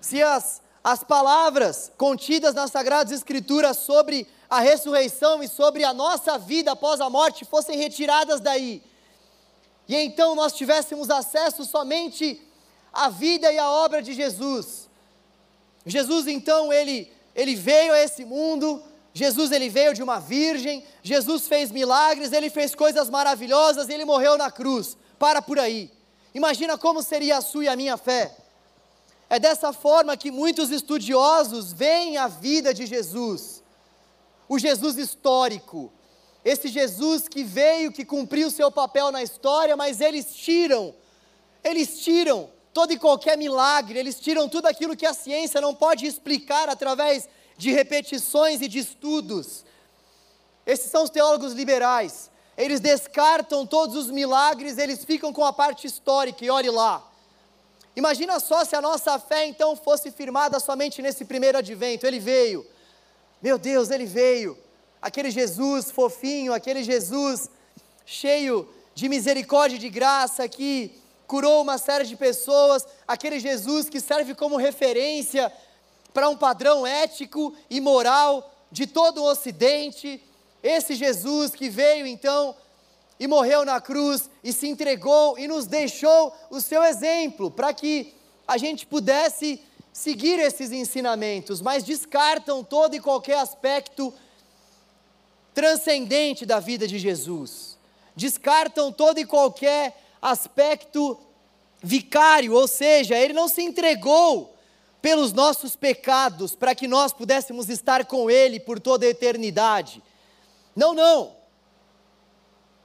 [0.00, 6.38] se as, as palavras contidas nas Sagradas Escrituras sobre a ressurreição e sobre a nossa
[6.38, 8.80] vida após a morte fossem retiradas daí.
[9.88, 12.40] E então nós tivéssemos acesso somente
[12.92, 14.88] à vida e à obra de Jesus.
[15.84, 18.80] Jesus então ele ele veio a esse mundo,
[19.12, 24.38] Jesus ele veio de uma virgem, Jesus fez milagres, ele fez coisas maravilhosas, ele morreu
[24.38, 24.96] na cruz.
[25.18, 25.90] Para por aí.
[26.32, 28.45] Imagina como seria a sua e a minha fé.
[29.28, 33.62] É dessa forma que muitos estudiosos veem a vida de Jesus.
[34.48, 35.92] O Jesus histórico.
[36.44, 40.94] Esse Jesus que veio, que cumpriu seu papel na história, mas eles tiram,
[41.64, 46.06] eles tiram todo e qualquer milagre, eles tiram tudo aquilo que a ciência não pode
[46.06, 49.64] explicar através de repetições e de estudos.
[50.64, 55.86] Esses são os teólogos liberais eles descartam todos os milagres, eles ficam com a parte
[55.86, 57.06] histórica, e olhe lá.
[57.96, 62.06] Imagina só se a nossa fé então fosse firmada somente nesse primeiro advento.
[62.06, 62.66] Ele veio,
[63.42, 64.56] meu Deus, ele veio.
[65.00, 67.48] Aquele Jesus fofinho, aquele Jesus
[68.04, 70.92] cheio de misericórdia e de graça que
[71.26, 75.50] curou uma série de pessoas, aquele Jesus que serve como referência
[76.12, 80.22] para um padrão ético e moral de todo o Ocidente,
[80.62, 82.54] esse Jesus que veio então
[83.18, 88.14] e morreu na cruz e se entregou e nos deixou o seu exemplo para que
[88.46, 89.60] a gente pudesse
[89.92, 94.12] seguir esses ensinamentos, mas descartam todo e qualquer aspecto
[95.54, 97.78] transcendente da vida de Jesus.
[98.14, 101.18] Descartam todo e qualquer aspecto
[101.82, 104.54] vicário, ou seja, ele não se entregou
[105.00, 110.02] pelos nossos pecados para que nós pudéssemos estar com ele por toda a eternidade.
[110.74, 111.35] Não, não.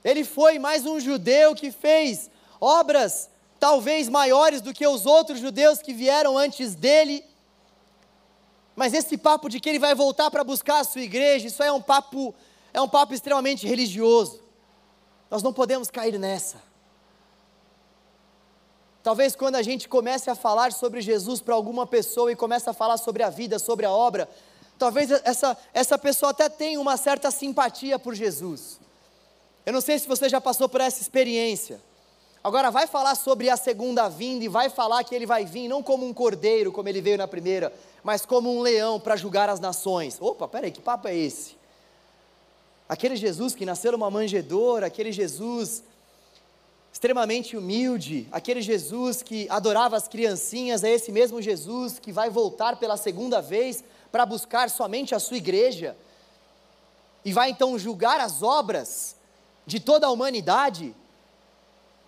[0.04, 2.30] Ele foi mais um judeu que fez
[2.60, 3.30] obras
[3.60, 7.24] talvez maiores do que os outros judeus que vieram antes dele.
[8.76, 11.72] Mas esse papo de que ele vai voltar para buscar a sua igreja, isso é
[11.72, 12.34] um papo,
[12.74, 14.42] é um papo extremamente religioso.
[15.30, 16.58] Nós não podemos cair nessa.
[19.04, 22.74] Talvez quando a gente comece a falar sobre Jesus para alguma pessoa e comece a
[22.74, 24.28] falar sobre a vida, sobre a obra,
[24.82, 28.80] Talvez essa, essa pessoa até tenha uma certa simpatia por Jesus.
[29.66, 31.80] Eu não sei se você já passou por essa experiência.
[32.44, 35.84] Agora vai falar sobre a segunda vinda e vai falar que ele vai vir não
[35.84, 37.72] como um cordeiro, como ele veio na primeira,
[38.04, 40.18] mas como um leão para julgar as nações.
[40.20, 41.56] Opa, peraí, que papo é esse?
[42.90, 45.84] Aquele Jesus que nasceu numa manjedoura, aquele Jesus
[46.92, 52.78] extremamente humilde, aquele Jesus que adorava as criancinhas, é esse mesmo Jesus que vai voltar
[52.78, 55.96] pela segunda vez para buscar somente a sua igreja
[57.24, 59.16] e vai então julgar as obras
[59.66, 60.96] de toda a humanidade.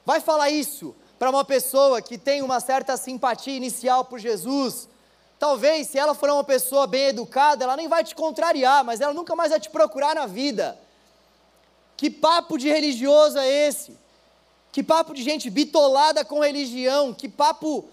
[0.05, 4.89] Vai falar isso para uma pessoa que tem uma certa simpatia inicial por Jesus.
[5.39, 9.13] Talvez, se ela for uma pessoa bem educada, ela nem vai te contrariar, mas ela
[9.13, 10.77] nunca mais vai te procurar na vida.
[11.95, 13.97] Que papo de religioso é esse?
[14.71, 17.13] Que papo de gente bitolada com religião?
[17.13, 17.85] Que papo,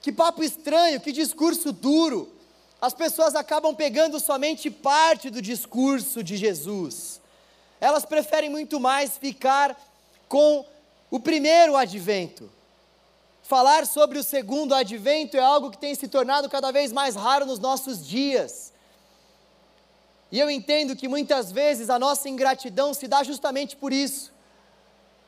[0.00, 2.32] que papo estranho, que discurso duro.
[2.80, 7.15] As pessoas acabam pegando somente parte do discurso de Jesus.
[7.86, 9.80] Elas preferem muito mais ficar
[10.28, 10.66] com
[11.08, 12.50] o primeiro advento.
[13.44, 17.46] Falar sobre o segundo advento é algo que tem se tornado cada vez mais raro
[17.46, 18.72] nos nossos dias.
[20.32, 24.32] E eu entendo que muitas vezes a nossa ingratidão se dá justamente por isso.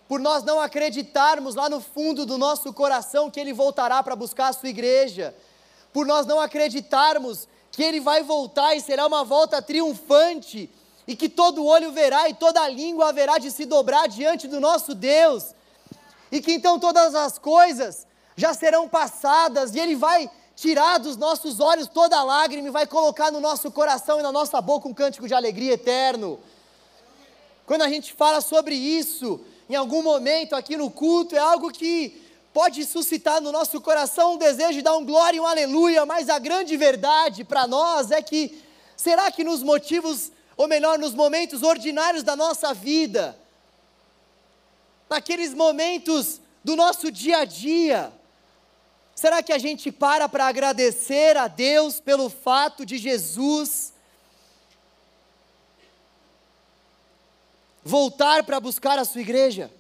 [0.09, 4.49] Por nós não acreditarmos lá no fundo do nosso coração que Ele voltará para buscar
[4.49, 5.33] a sua igreja.
[5.93, 10.69] Por nós não acreditarmos que Ele vai voltar e será uma volta triunfante.
[11.09, 14.95] E que todo olho verá e toda língua haverá de se dobrar diante do nosso
[14.95, 15.57] Deus
[16.31, 18.07] e que então todas as coisas
[18.37, 23.31] já serão passadas e Ele vai tirar dos nossos olhos toda lágrima e vai colocar
[23.31, 26.39] no nosso coração e na nossa boca um cântico de alegria eterno.
[27.67, 32.23] Quando a gente fala sobre isso, em algum momento aqui no culto, é algo que
[32.53, 36.29] pode suscitar no nosso coração um desejo de dar um glória e um aleluia, mas
[36.29, 38.61] a grande verdade para nós é que,
[38.97, 43.39] será que nos motivos, ou melhor, nos momentos ordinários da nossa vida,
[45.09, 48.13] naqueles momentos do nosso dia a dia?
[49.15, 53.93] Será que a gente para para agradecer a Deus pelo fato de Jesus
[57.85, 59.71] voltar para buscar a sua igreja?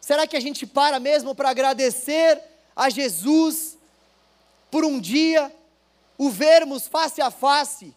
[0.00, 2.40] Será que a gente para mesmo para agradecer
[2.74, 3.76] a Jesus
[4.70, 5.54] por um dia
[6.16, 7.94] o vermos face a face?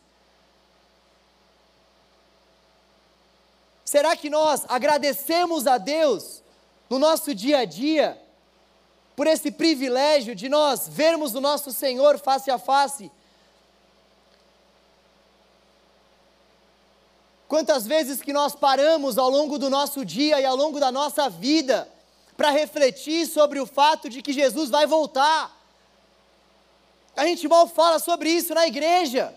[3.87, 6.43] Será que nós agradecemos a Deus
[6.89, 8.21] no nosso dia a dia
[9.15, 13.09] por esse privilégio de nós vermos o nosso Senhor face a face?
[17.47, 21.29] Quantas vezes que nós paramos ao longo do nosso dia e ao longo da nossa
[21.29, 21.87] vida
[22.35, 25.57] para refletir sobre o fato de que Jesus vai voltar?
[27.15, 29.33] A gente mal fala sobre isso na igreja.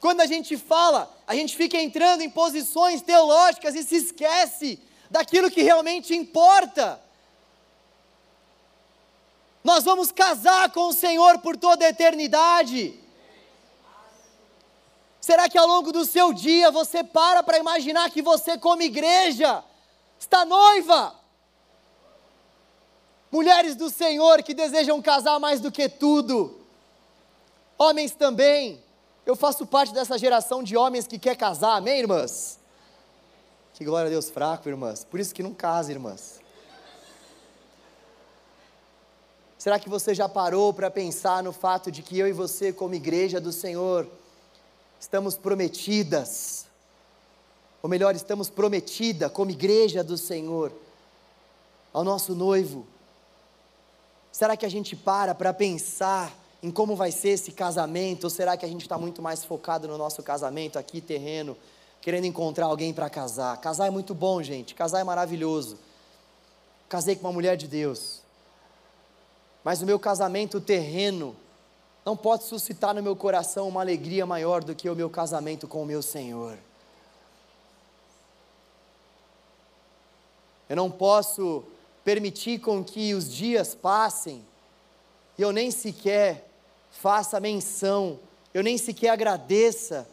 [0.00, 4.78] Quando a gente fala, a gente fica entrando em posições teológicas e se esquece
[5.10, 7.00] daquilo que realmente importa.
[9.64, 12.98] Nós vamos casar com o Senhor por toda a eternidade.
[15.20, 19.64] Será que ao longo do seu dia você para para imaginar que você, como igreja,
[20.20, 21.18] está noiva?
[23.32, 26.64] Mulheres do Senhor que desejam casar mais do que tudo,
[27.76, 28.85] homens também
[29.26, 32.60] eu faço parte dessa geração de homens que quer casar, amém, irmãs?
[33.74, 35.04] Que glória a Deus fraco, irmãs.
[35.04, 36.40] Por isso que não casa, irmãs.
[39.58, 42.94] Será que você já parou para pensar no fato de que eu e você, como
[42.94, 44.06] igreja do Senhor,
[45.00, 46.66] estamos prometidas,
[47.82, 50.72] ou melhor, estamos prometida como igreja do Senhor,
[51.92, 52.86] ao nosso noivo?
[54.30, 56.32] Será que a gente para para pensar
[56.62, 58.24] em como vai ser esse casamento?
[58.24, 61.56] Ou será que a gente está muito mais focado no nosso casamento aqui, terreno,
[62.00, 63.60] querendo encontrar alguém para casar?
[63.60, 65.78] Casar é muito bom, gente, casar é maravilhoso.
[66.88, 68.20] Casei com uma mulher de Deus,
[69.64, 71.34] mas o meu casamento terreno
[72.04, 75.82] não pode suscitar no meu coração uma alegria maior do que o meu casamento com
[75.82, 76.56] o meu Senhor.
[80.68, 81.64] Eu não posso
[82.04, 84.44] permitir com que os dias passem
[85.38, 86.48] e eu nem sequer
[86.90, 88.18] faça menção,
[88.54, 90.06] eu nem sequer agradeça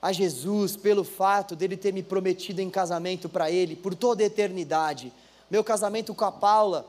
[0.00, 4.26] a Jesus pelo fato dele ter me prometido em casamento para ele por toda a
[4.26, 5.12] eternidade.
[5.50, 6.86] Meu casamento com a Paula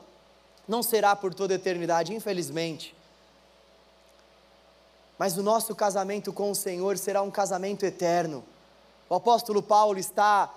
[0.66, 2.94] não será por toda a eternidade, infelizmente.
[5.18, 8.44] Mas o nosso casamento com o Senhor será um casamento eterno.
[9.08, 10.52] O apóstolo Paulo está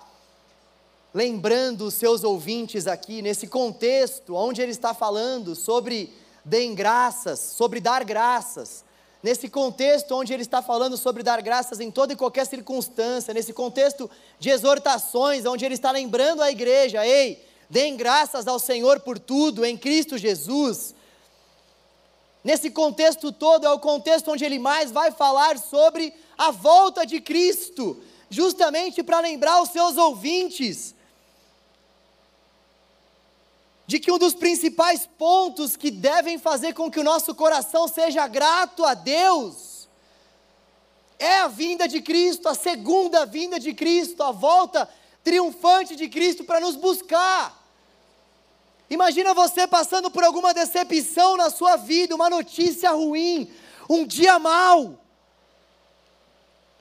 [1.12, 6.12] lembrando os seus ouvintes aqui, nesse contexto, onde ele está falando sobre
[6.46, 8.86] deem graças, sobre dar graças.
[9.22, 13.52] nesse contexto onde ele está falando sobre dar graças em toda e qualquer circunstância, nesse
[13.52, 19.18] contexto de exortações, onde ele está lembrando a igreja: ei, deem graças ao Senhor por
[19.18, 20.94] tudo em Cristo Jesus.
[22.44, 27.20] Nesse contexto todo, é o contexto onde ele mais vai falar sobre a volta de
[27.20, 30.94] Cristo, justamente para lembrar os seus ouvintes
[33.86, 38.26] de que um dos principais pontos que devem fazer com que o nosso coração seja
[38.26, 39.76] grato a Deus
[41.18, 44.88] é a vinda de Cristo, a segunda vinda de Cristo, a volta
[45.24, 47.64] triunfante de Cristo para nos buscar.
[48.88, 53.50] Imagina você passando por alguma decepção na sua vida, uma notícia ruim,
[53.88, 54.98] um dia mau.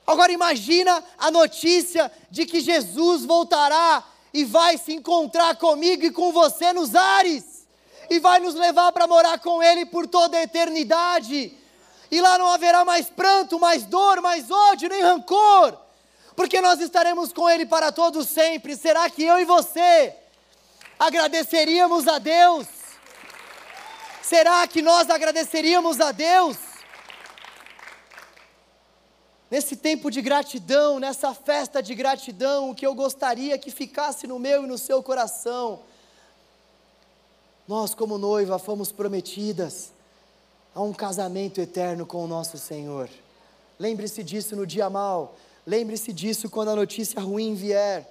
[0.06, 4.04] Agora imagina a notícia de que Jesus voltará
[4.36, 7.66] e vai se encontrar comigo e com você nos ares,
[8.10, 11.58] e vai nos levar para morar com Ele por toda a eternidade.
[12.12, 15.80] E lá não haverá mais pranto, mais dor, mais ódio, nem rancor,
[16.36, 18.76] porque nós estaremos com Ele para todo sempre.
[18.76, 20.14] Será que eu e você
[21.00, 22.68] agradeceríamos a Deus?
[24.22, 26.58] Será que nós agradeceríamos a Deus?
[29.50, 34.40] Nesse tempo de gratidão, nessa festa de gratidão, o que eu gostaria que ficasse no
[34.40, 35.80] meu e no seu coração.
[37.68, 39.92] Nós, como noiva, fomos prometidas
[40.74, 43.10] a um casamento eterno com o nosso Senhor.
[43.80, 45.36] Lembre-se disso no dia mal,
[45.66, 48.10] lembre-se disso quando a notícia ruim vier,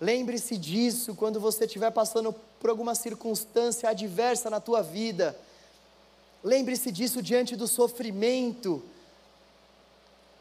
[0.00, 5.36] lembre-se disso quando você estiver passando por alguma circunstância adversa na tua vida,
[6.44, 8.82] lembre-se disso diante do sofrimento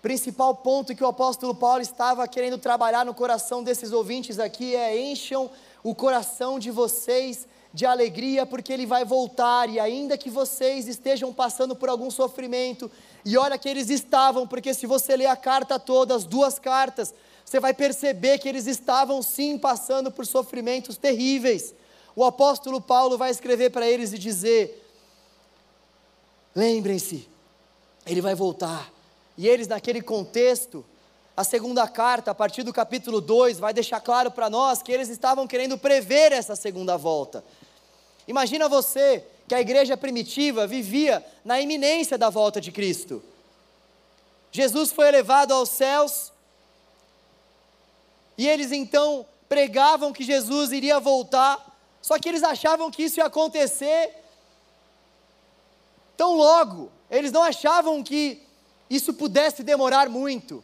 [0.02, 5.00] principal ponto que o apóstolo Paulo estava querendo trabalhar no coração desses ouvintes aqui é:
[5.00, 5.50] encham
[5.84, 11.32] o coração de vocês de alegria, porque ele vai voltar, e ainda que vocês estejam
[11.32, 12.90] passando por algum sofrimento,
[13.24, 17.14] e olha que eles estavam, porque se você ler a carta toda, as duas cartas,
[17.46, 21.76] você vai perceber que eles estavam sim passando por sofrimentos terríveis.
[22.16, 24.84] O apóstolo Paulo vai escrever para eles e dizer:
[26.56, 27.28] lembrem-se,
[28.06, 28.99] ele vai voltar
[29.40, 30.86] e eles, naquele contexto,
[31.36, 35.08] a segunda carta, a partir do capítulo 2, vai deixar claro para nós que eles
[35.08, 37.42] estavam querendo prever essa segunda volta.
[38.28, 43.24] Imagina você que a igreja primitiva vivia na iminência da volta de Cristo.
[44.52, 46.34] Jesus foi elevado aos céus,
[48.38, 53.28] e eles então pregavam que Jesus iria voltar, só que eles achavam que isso ia
[53.28, 54.18] acontecer
[56.18, 58.49] tão logo, eles não achavam que
[58.90, 60.64] isso pudesse demorar muito.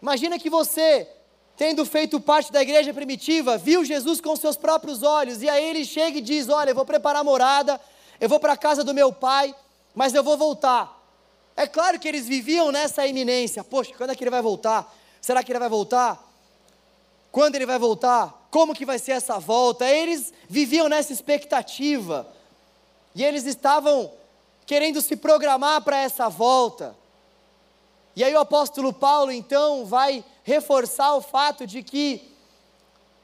[0.00, 1.08] Imagina que você,
[1.56, 5.84] tendo feito parte da igreja primitiva, viu Jesus com seus próprios olhos, e aí ele
[5.84, 7.80] chega e diz: Olha, eu vou preparar morada,
[8.20, 9.54] eu vou para a casa do meu pai,
[9.94, 10.96] mas eu vou voltar.
[11.56, 14.94] É claro que eles viviam nessa iminência: Poxa, quando é que ele vai voltar?
[15.20, 16.22] Será que ele vai voltar?
[17.32, 18.46] Quando ele vai voltar?
[18.50, 19.88] Como que vai ser essa volta?
[19.88, 22.26] Eles viviam nessa expectativa.
[23.14, 24.10] E eles estavam
[24.68, 26.94] querendo se programar para essa volta.
[28.14, 32.30] E aí o apóstolo Paulo então vai reforçar o fato de que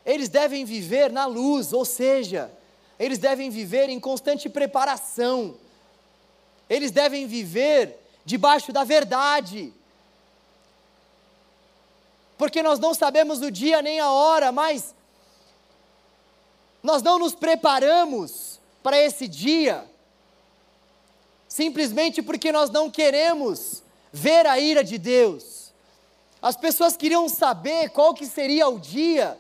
[0.07, 2.51] eles devem viver na luz, ou seja,
[2.99, 5.55] eles devem viver em constante preparação,
[6.69, 9.71] eles devem viver debaixo da verdade,
[12.39, 14.95] porque nós não sabemos o dia nem a hora, mas
[16.83, 19.85] nós não nos preparamos para esse dia,
[21.55, 23.81] simplesmente porque nós não queremos
[24.13, 25.73] ver a ira de Deus.
[26.43, 29.39] As pessoas queriam saber qual que seria o dia,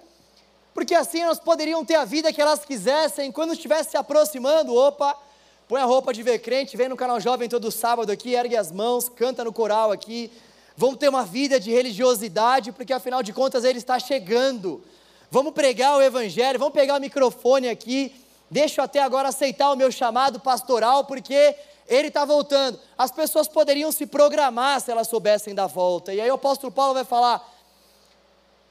[0.72, 5.18] porque assim elas poderiam ter a vida que elas quisessem, quando estivesse se aproximando, opa,
[5.66, 8.70] põe a roupa de ver crente, vem no canal jovem todo sábado aqui, ergue as
[8.70, 10.30] mãos, canta no coral aqui,
[10.76, 14.84] vamos ter uma vida de religiosidade, porque afinal de contas ele está chegando.
[15.32, 18.14] Vamos pregar o evangelho, vamos pegar o microfone aqui,
[18.48, 21.56] deixa eu até agora aceitar o meu chamado pastoral, porque
[21.86, 22.78] ele está voltando.
[22.96, 26.12] As pessoas poderiam se programar se elas soubessem da volta.
[26.14, 27.42] E aí o apóstolo Paulo vai falar: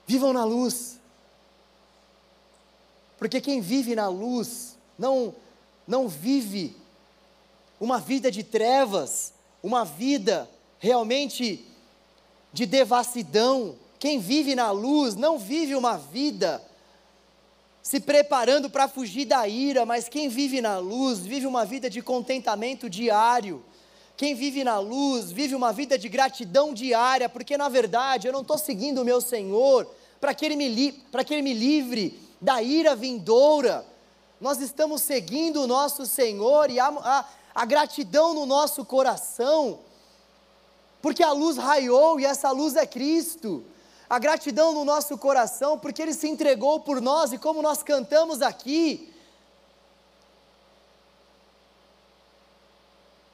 [0.05, 0.99] vivam na luz.
[3.17, 5.33] Porque quem vive na luz não
[5.87, 6.75] não vive
[7.79, 10.49] uma vida de trevas, uma vida
[10.79, 11.65] realmente
[12.51, 13.75] de devassidão.
[13.99, 16.61] Quem vive na luz não vive uma vida
[17.83, 22.01] se preparando para fugir da ira, mas quem vive na luz vive uma vida de
[22.01, 23.63] contentamento diário.
[24.17, 28.41] Quem vive na luz vive uma vida de gratidão diária, porque na verdade eu não
[28.41, 29.85] estou seguindo o meu Senhor
[30.21, 30.91] para que, ele me
[31.25, 33.85] que Ele me livre da ira vindoura.
[34.39, 39.79] Nós estamos seguindo o nosso Senhor e a, a, a gratidão no nosso coração
[41.03, 43.65] porque a luz raiou e essa luz é Cristo.
[44.13, 48.43] A gratidão no nosso coração, porque Ele se entregou por nós e como nós cantamos
[48.43, 49.11] aqui,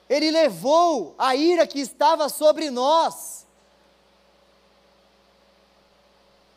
[0.09, 3.45] Ele levou a ira que estava sobre nós.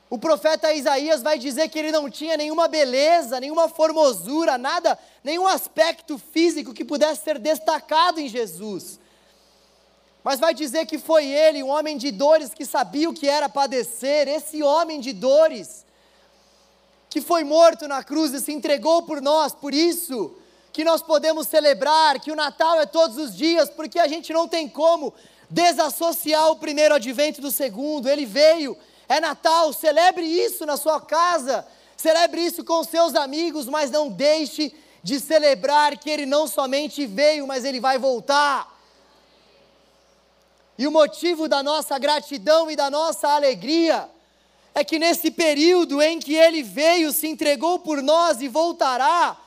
[0.08, 5.48] O profeta Isaías vai dizer que ele não tinha nenhuma beleza, nenhuma formosura, nada, nenhum
[5.48, 9.00] aspecto físico que pudesse ser destacado em Jesus.
[10.24, 13.48] Mas vai dizer que foi ele, um homem de dores, que sabia o que era
[13.48, 15.84] padecer, esse homem de dores,
[17.10, 20.34] que foi morto na cruz e se entregou por nós, por isso
[20.72, 24.48] que nós podemos celebrar que o Natal é todos os dias, porque a gente não
[24.48, 25.12] tem como
[25.50, 28.76] desassociar o primeiro advento do segundo, ele veio
[29.08, 31.66] é Natal, celebre isso na sua casa,
[31.96, 37.46] celebre isso com seus amigos, mas não deixe de celebrar que ele não somente veio,
[37.46, 38.71] mas ele vai voltar.
[40.78, 44.08] E o motivo da nossa gratidão e da nossa alegria
[44.74, 49.38] é que nesse período em que ele veio, se entregou por nós e voltará,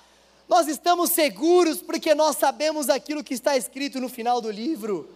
[0.48, 5.10] nós estamos seguros porque nós sabemos aquilo que está escrito no final do livro.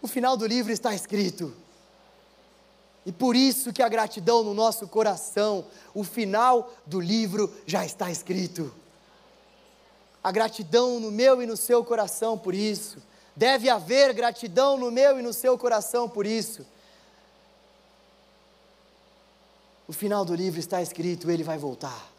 [0.00, 1.54] O final do livro está escrito.
[3.04, 5.64] E por isso que a gratidão no nosso coração,
[5.94, 8.72] o final do livro já está escrito.
[10.22, 12.98] A gratidão no meu e no seu coração por isso.
[13.38, 16.66] Deve haver gratidão no meu e no seu coração por isso.
[19.86, 22.10] O final do livro está escrito, ele vai voltar.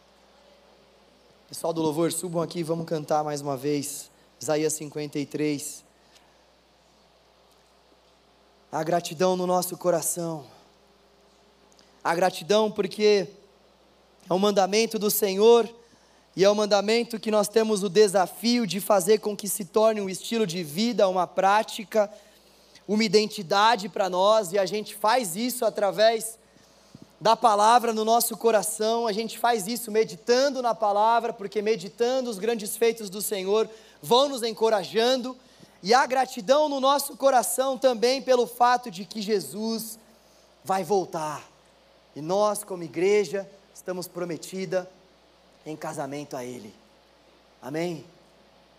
[1.47, 4.09] Pessoal do louvor, subam aqui, vamos cantar mais uma vez.
[4.39, 5.84] Isaías 53.
[8.72, 10.45] A gratidão no nosso coração
[12.03, 13.28] a gratidão porque
[14.30, 15.70] é um mandamento do Senhor
[16.40, 20.00] e é um mandamento que nós temos o desafio de fazer com que se torne
[20.00, 22.10] um estilo de vida, uma prática,
[22.88, 26.40] uma identidade para nós, e a gente faz isso através
[27.20, 32.40] da palavra no nosso coração, a gente faz isso meditando na palavra, porque meditando os
[32.40, 33.70] grandes feitos do Senhor
[34.02, 35.36] vão nos encorajando,
[35.84, 40.00] e a gratidão no nosso coração também pelo fato de que Jesus
[40.64, 41.44] vai voltar.
[42.16, 44.90] E nós, como igreja, estamos prometida
[45.66, 46.74] em casamento a Ele.
[47.62, 48.05] Amém?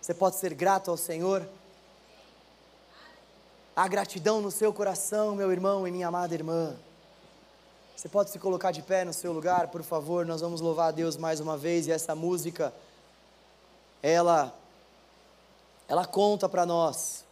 [0.01, 1.47] Você pode ser grato ao Senhor?
[3.76, 6.74] Há gratidão no seu coração, meu irmão e minha amada irmã.
[7.97, 10.24] Você pode se colocar de pé no seu lugar, por favor?
[10.24, 12.72] Nós vamos louvar a Deus mais uma vez e essa música,
[14.03, 14.55] ela,
[15.87, 17.24] ela conta para nós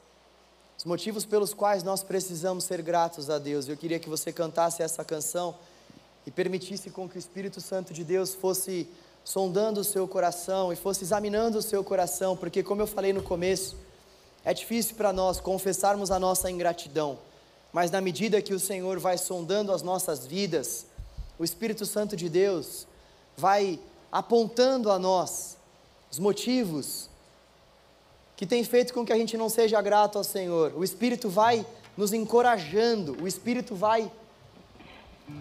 [0.76, 3.66] os motivos pelos quais nós precisamos ser gratos a Deus.
[3.66, 5.57] Eu queria que você cantasse essa canção
[6.24, 8.86] e permitisse com que o Espírito Santo de Deus fosse
[9.29, 13.22] sondando o seu coração e fosse examinando o seu coração, porque, como eu falei no
[13.22, 13.76] começo,
[14.43, 17.18] é difícil para nós confessarmos a nossa ingratidão,
[17.70, 20.87] mas na medida que o Senhor vai sondando as nossas vidas,
[21.39, 22.87] o Espírito Santo de Deus
[23.37, 23.79] vai
[24.11, 25.59] apontando a nós
[26.11, 27.11] os motivos
[28.35, 30.72] que tem feito com que a gente não seja grato ao Senhor.
[30.74, 31.66] O Espírito vai
[31.99, 34.11] nos encorajando, o Espírito vai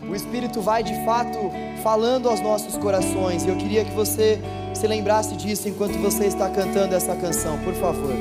[0.10, 1.38] o Espírito vai de fato
[1.84, 3.44] falando aos nossos corações.
[3.44, 4.40] E eu queria que você
[4.74, 8.14] se lembrasse disso enquanto você está cantando essa canção, por favor.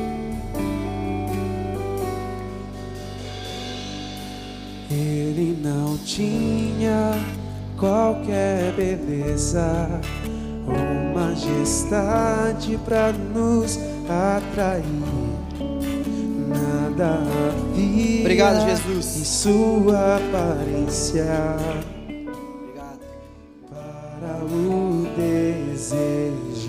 [4.91, 7.12] Ele não tinha
[7.79, 10.01] qualquer beleza
[10.67, 15.26] ou majestade para nos atrair
[16.57, 19.16] nada havia Obrigado, Jesus.
[19.16, 21.24] em sua aparência
[22.09, 23.00] Obrigado.
[23.70, 26.66] para o desejar,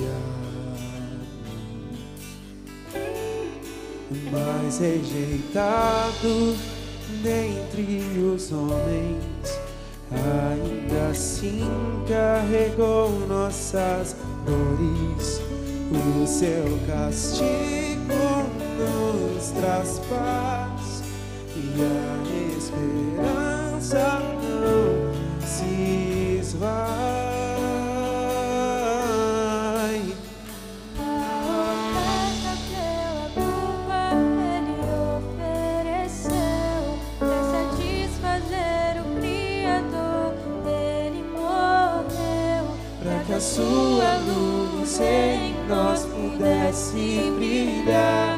[4.32, 6.56] mas rejeitado
[7.24, 9.60] dentre os homens,
[10.12, 11.68] ainda assim
[12.08, 14.16] carregou nossas
[14.46, 15.42] dores,
[15.92, 17.87] o seu castigo
[18.78, 21.04] nos traz paz
[21.56, 22.18] e a
[22.58, 24.88] esperança não
[25.46, 26.78] se esvai.
[31.00, 34.02] A pela culpa
[34.54, 34.76] ele
[35.18, 36.86] ofereceu
[37.18, 40.30] para satisfazer o Criador.
[40.68, 42.66] Ele morreu
[43.02, 48.37] para que a sua luz em nós pudesse brilhar.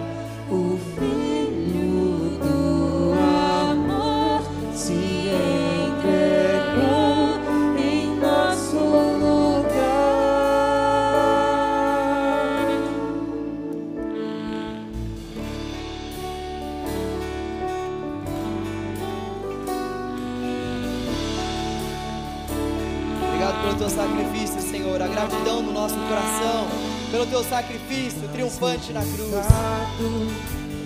[27.19, 29.31] Pelo teu sacrifício triunfante na cruz.
[29.31, 30.31] Santificado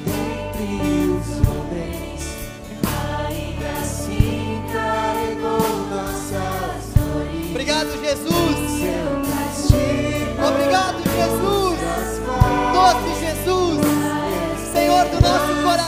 [0.07, 2.21] Entre os homens,
[3.27, 5.61] ainda assim carregou
[5.91, 7.49] nossas dores.
[7.51, 8.57] Obrigado, Jesus.
[10.47, 11.79] Obrigado, Jesus.
[12.73, 13.81] Doce Jesus,
[14.73, 15.82] Senhor do nosso coração.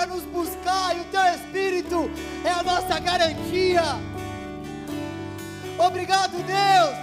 [0.00, 2.10] Para nos buscar e o teu Espírito
[2.42, 3.82] é a nossa garantia.
[5.78, 6.96] Obrigado, Deus.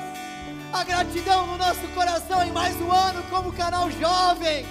[0.73, 4.65] A gratidão no nosso coração em mais um ano como canal jovem.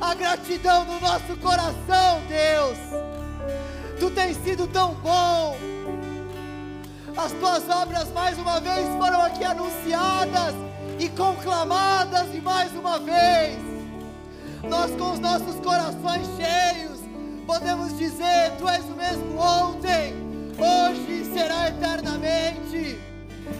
[0.00, 2.76] A gratidão no nosso coração, Deus.
[4.00, 5.56] Tu tens sido tão bom.
[7.16, 10.54] As tuas obras mais uma vez foram aqui anunciadas
[10.98, 13.60] e conclamadas e mais uma vez.
[14.68, 16.89] Nós com os nossos corações cheios
[17.50, 20.14] podemos dizer: Tu és o mesmo ontem,
[20.56, 23.00] hoje e será eternamente.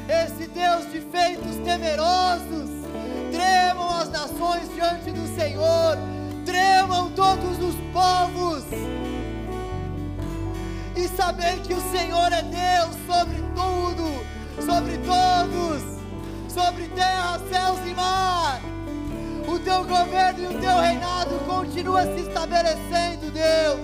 [0.09, 2.71] Esse Deus de feitos temerosos,
[3.33, 5.99] tremam as nações diante do Senhor,
[6.47, 8.63] tremam todos os povos.
[10.95, 14.25] E saber que o Senhor é Deus sobre tudo,
[14.65, 15.83] sobre todos,
[16.49, 18.61] sobre terra, céus e mar.
[19.51, 23.81] O teu governo e o teu reinado continua se estabelecendo, Deus.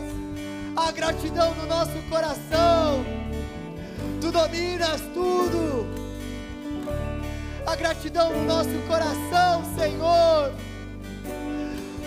[0.77, 3.05] A gratidão no nosso coração.
[4.21, 5.89] Tu dominas tudo.
[7.67, 10.53] A gratidão no nosso coração, Senhor.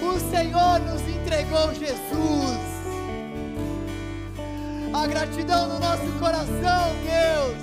[0.02, 2.60] O Senhor nos entregou Jesus.
[4.94, 7.58] A gratidão no nosso coração, Deus.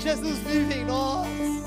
[0.00, 1.59] Jesus vive em nós.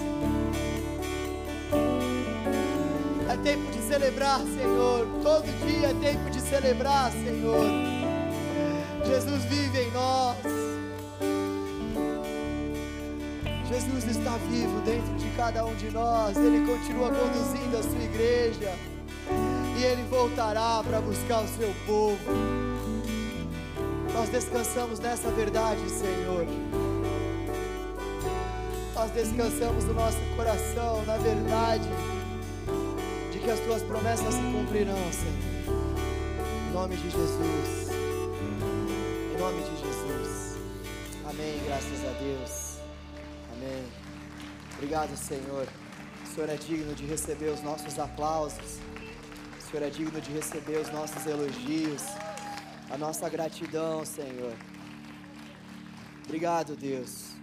[3.34, 5.08] É tempo de celebrar, Senhor.
[5.24, 7.66] Todo dia é tempo de celebrar, Senhor.
[9.08, 10.38] Jesus vive em nós.
[13.68, 16.38] Jesus está vivo dentro de cada um de nós.
[16.38, 18.72] Ele continua conduzindo a sua igreja.
[19.80, 22.20] E ele voltará para buscar o seu povo.
[24.14, 26.46] Nós descansamos nessa verdade, Senhor.
[28.94, 32.23] Nós descansamos no nosso coração na verdade de
[33.44, 35.76] que as tuas promessas se cumprirão, Senhor.
[36.70, 37.90] Em nome de Jesus.
[39.36, 40.58] Em nome de Jesus.
[41.30, 41.62] Amém.
[41.66, 42.78] Graças a Deus.
[43.52, 43.84] Amém.
[44.76, 45.68] Obrigado, Senhor.
[46.24, 48.80] O Senhor é digno de receber os nossos aplausos.
[49.60, 52.04] O Senhor é digno de receber os nossos elogios.
[52.90, 54.54] A nossa gratidão, Senhor.
[56.24, 57.34] Obrigado, Deus.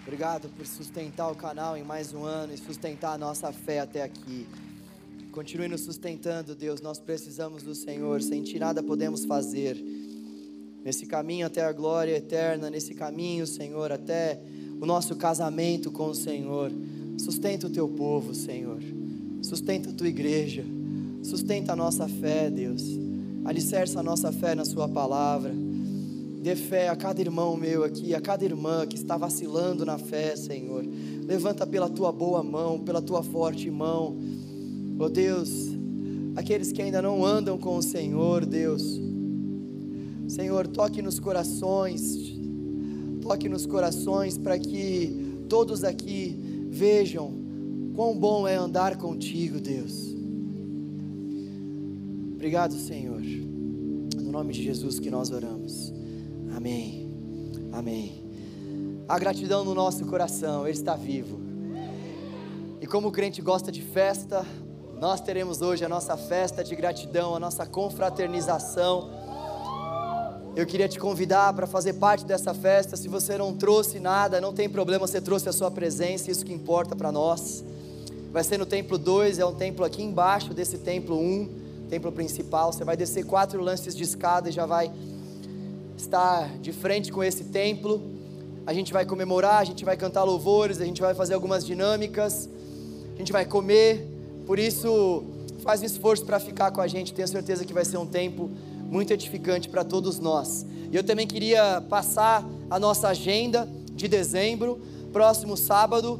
[0.00, 4.02] Obrigado por sustentar o canal em mais um ano e sustentar a nossa fé até
[4.02, 4.48] aqui.
[5.38, 6.80] Continue nos sustentando, Deus.
[6.80, 8.20] Nós precisamos do Senhor.
[8.20, 9.76] Sem ti nada podemos fazer.
[10.84, 14.40] Nesse caminho até a glória eterna, nesse caminho, Senhor, até
[14.80, 16.72] o nosso casamento com o Senhor.
[17.16, 18.80] Sustenta o teu povo, Senhor.
[19.40, 20.64] Sustenta a tua igreja.
[21.22, 22.82] Sustenta a nossa fé, Deus.
[23.44, 25.54] Alicerça a nossa fé na Sua palavra.
[26.42, 30.34] Dê fé a cada irmão meu aqui, a cada irmã que está vacilando na fé,
[30.34, 30.84] Senhor.
[31.24, 34.18] Levanta pela tua boa mão, pela tua forte mão.
[35.00, 35.68] Oh Deus,
[36.34, 39.00] aqueles que ainda não andam com o Senhor, Deus.
[40.26, 42.36] Senhor, toque nos corações,
[43.22, 47.32] toque nos corações para que todos aqui vejam
[47.94, 50.14] quão bom é andar contigo, Deus.
[52.34, 53.20] Obrigado, Senhor.
[53.20, 55.92] No nome de Jesus que nós oramos.
[56.56, 57.08] Amém.
[57.72, 58.24] Amém.
[59.08, 61.38] A gratidão no nosso coração, Ele está vivo.
[62.80, 64.44] E como o crente gosta de festa,
[65.00, 69.08] nós teremos hoje a nossa festa de gratidão, a nossa confraternização.
[70.56, 72.96] Eu queria te convidar para fazer parte dessa festa.
[72.96, 76.52] Se você não trouxe nada, não tem problema, você trouxe a sua presença, isso que
[76.52, 77.64] importa para nós.
[78.32, 81.48] Vai ser no templo 2, é um templo aqui embaixo desse templo 1, um,
[81.88, 82.72] templo principal.
[82.72, 84.90] Você vai descer quatro lances de escada e já vai
[85.96, 88.02] estar de frente com esse templo.
[88.66, 92.50] A gente vai comemorar, a gente vai cantar louvores, a gente vai fazer algumas dinâmicas,
[93.14, 94.17] a gente vai comer.
[94.48, 95.24] Por isso,
[95.58, 97.12] faz um esforço para ficar com a gente.
[97.12, 98.50] Tenho certeza que vai ser um tempo
[98.90, 100.64] muito edificante para todos nós.
[100.90, 104.80] E eu também queria passar a nossa agenda de dezembro,
[105.12, 106.18] próximo sábado,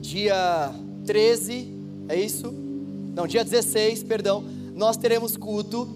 [0.00, 0.74] dia
[1.06, 1.72] 13,
[2.08, 2.52] é isso?
[3.14, 4.42] Não, dia 16, perdão,
[4.74, 5.88] nós teremos culto,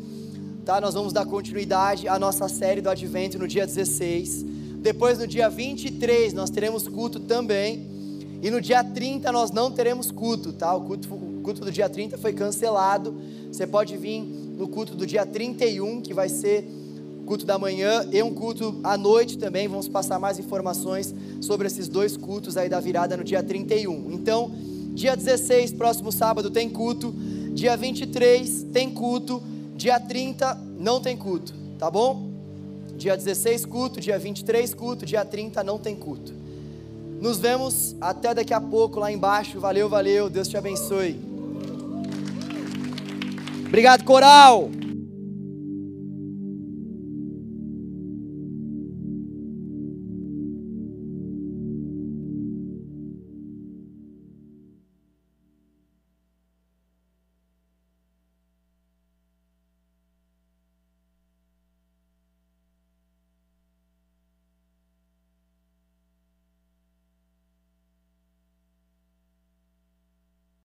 [0.65, 0.81] tá?
[0.81, 4.45] Nós vamos dar continuidade à nossa série do Advento no dia 16.
[4.77, 7.99] Depois, no dia 23, nós teremos culto também.
[8.41, 10.73] E no dia 30 nós não teremos culto, tá?
[10.73, 11.09] O culto,
[11.49, 13.15] culto do dia 30 foi cancelado.
[13.51, 16.69] Você pode vir no culto do dia 31, que vai ser
[17.25, 19.67] culto da manhã e um culto à noite também.
[19.67, 24.13] Vamos passar mais informações sobre esses dois cultos aí da virada no dia 31.
[24.13, 24.53] Então,
[24.93, 27.15] dia 16, próximo sábado, tem culto.
[27.55, 29.43] Dia 23 tem culto.
[29.75, 32.29] Dia 30 não tem culto, tá bom?
[32.95, 36.35] Dia 16 culto, dia 23 culto, dia 30 não tem culto.
[37.23, 39.59] Nos vemos até daqui a pouco lá embaixo.
[39.59, 40.29] Valeu, valeu.
[40.29, 41.28] Deus te abençoe.
[43.69, 44.71] Obrigado, coral.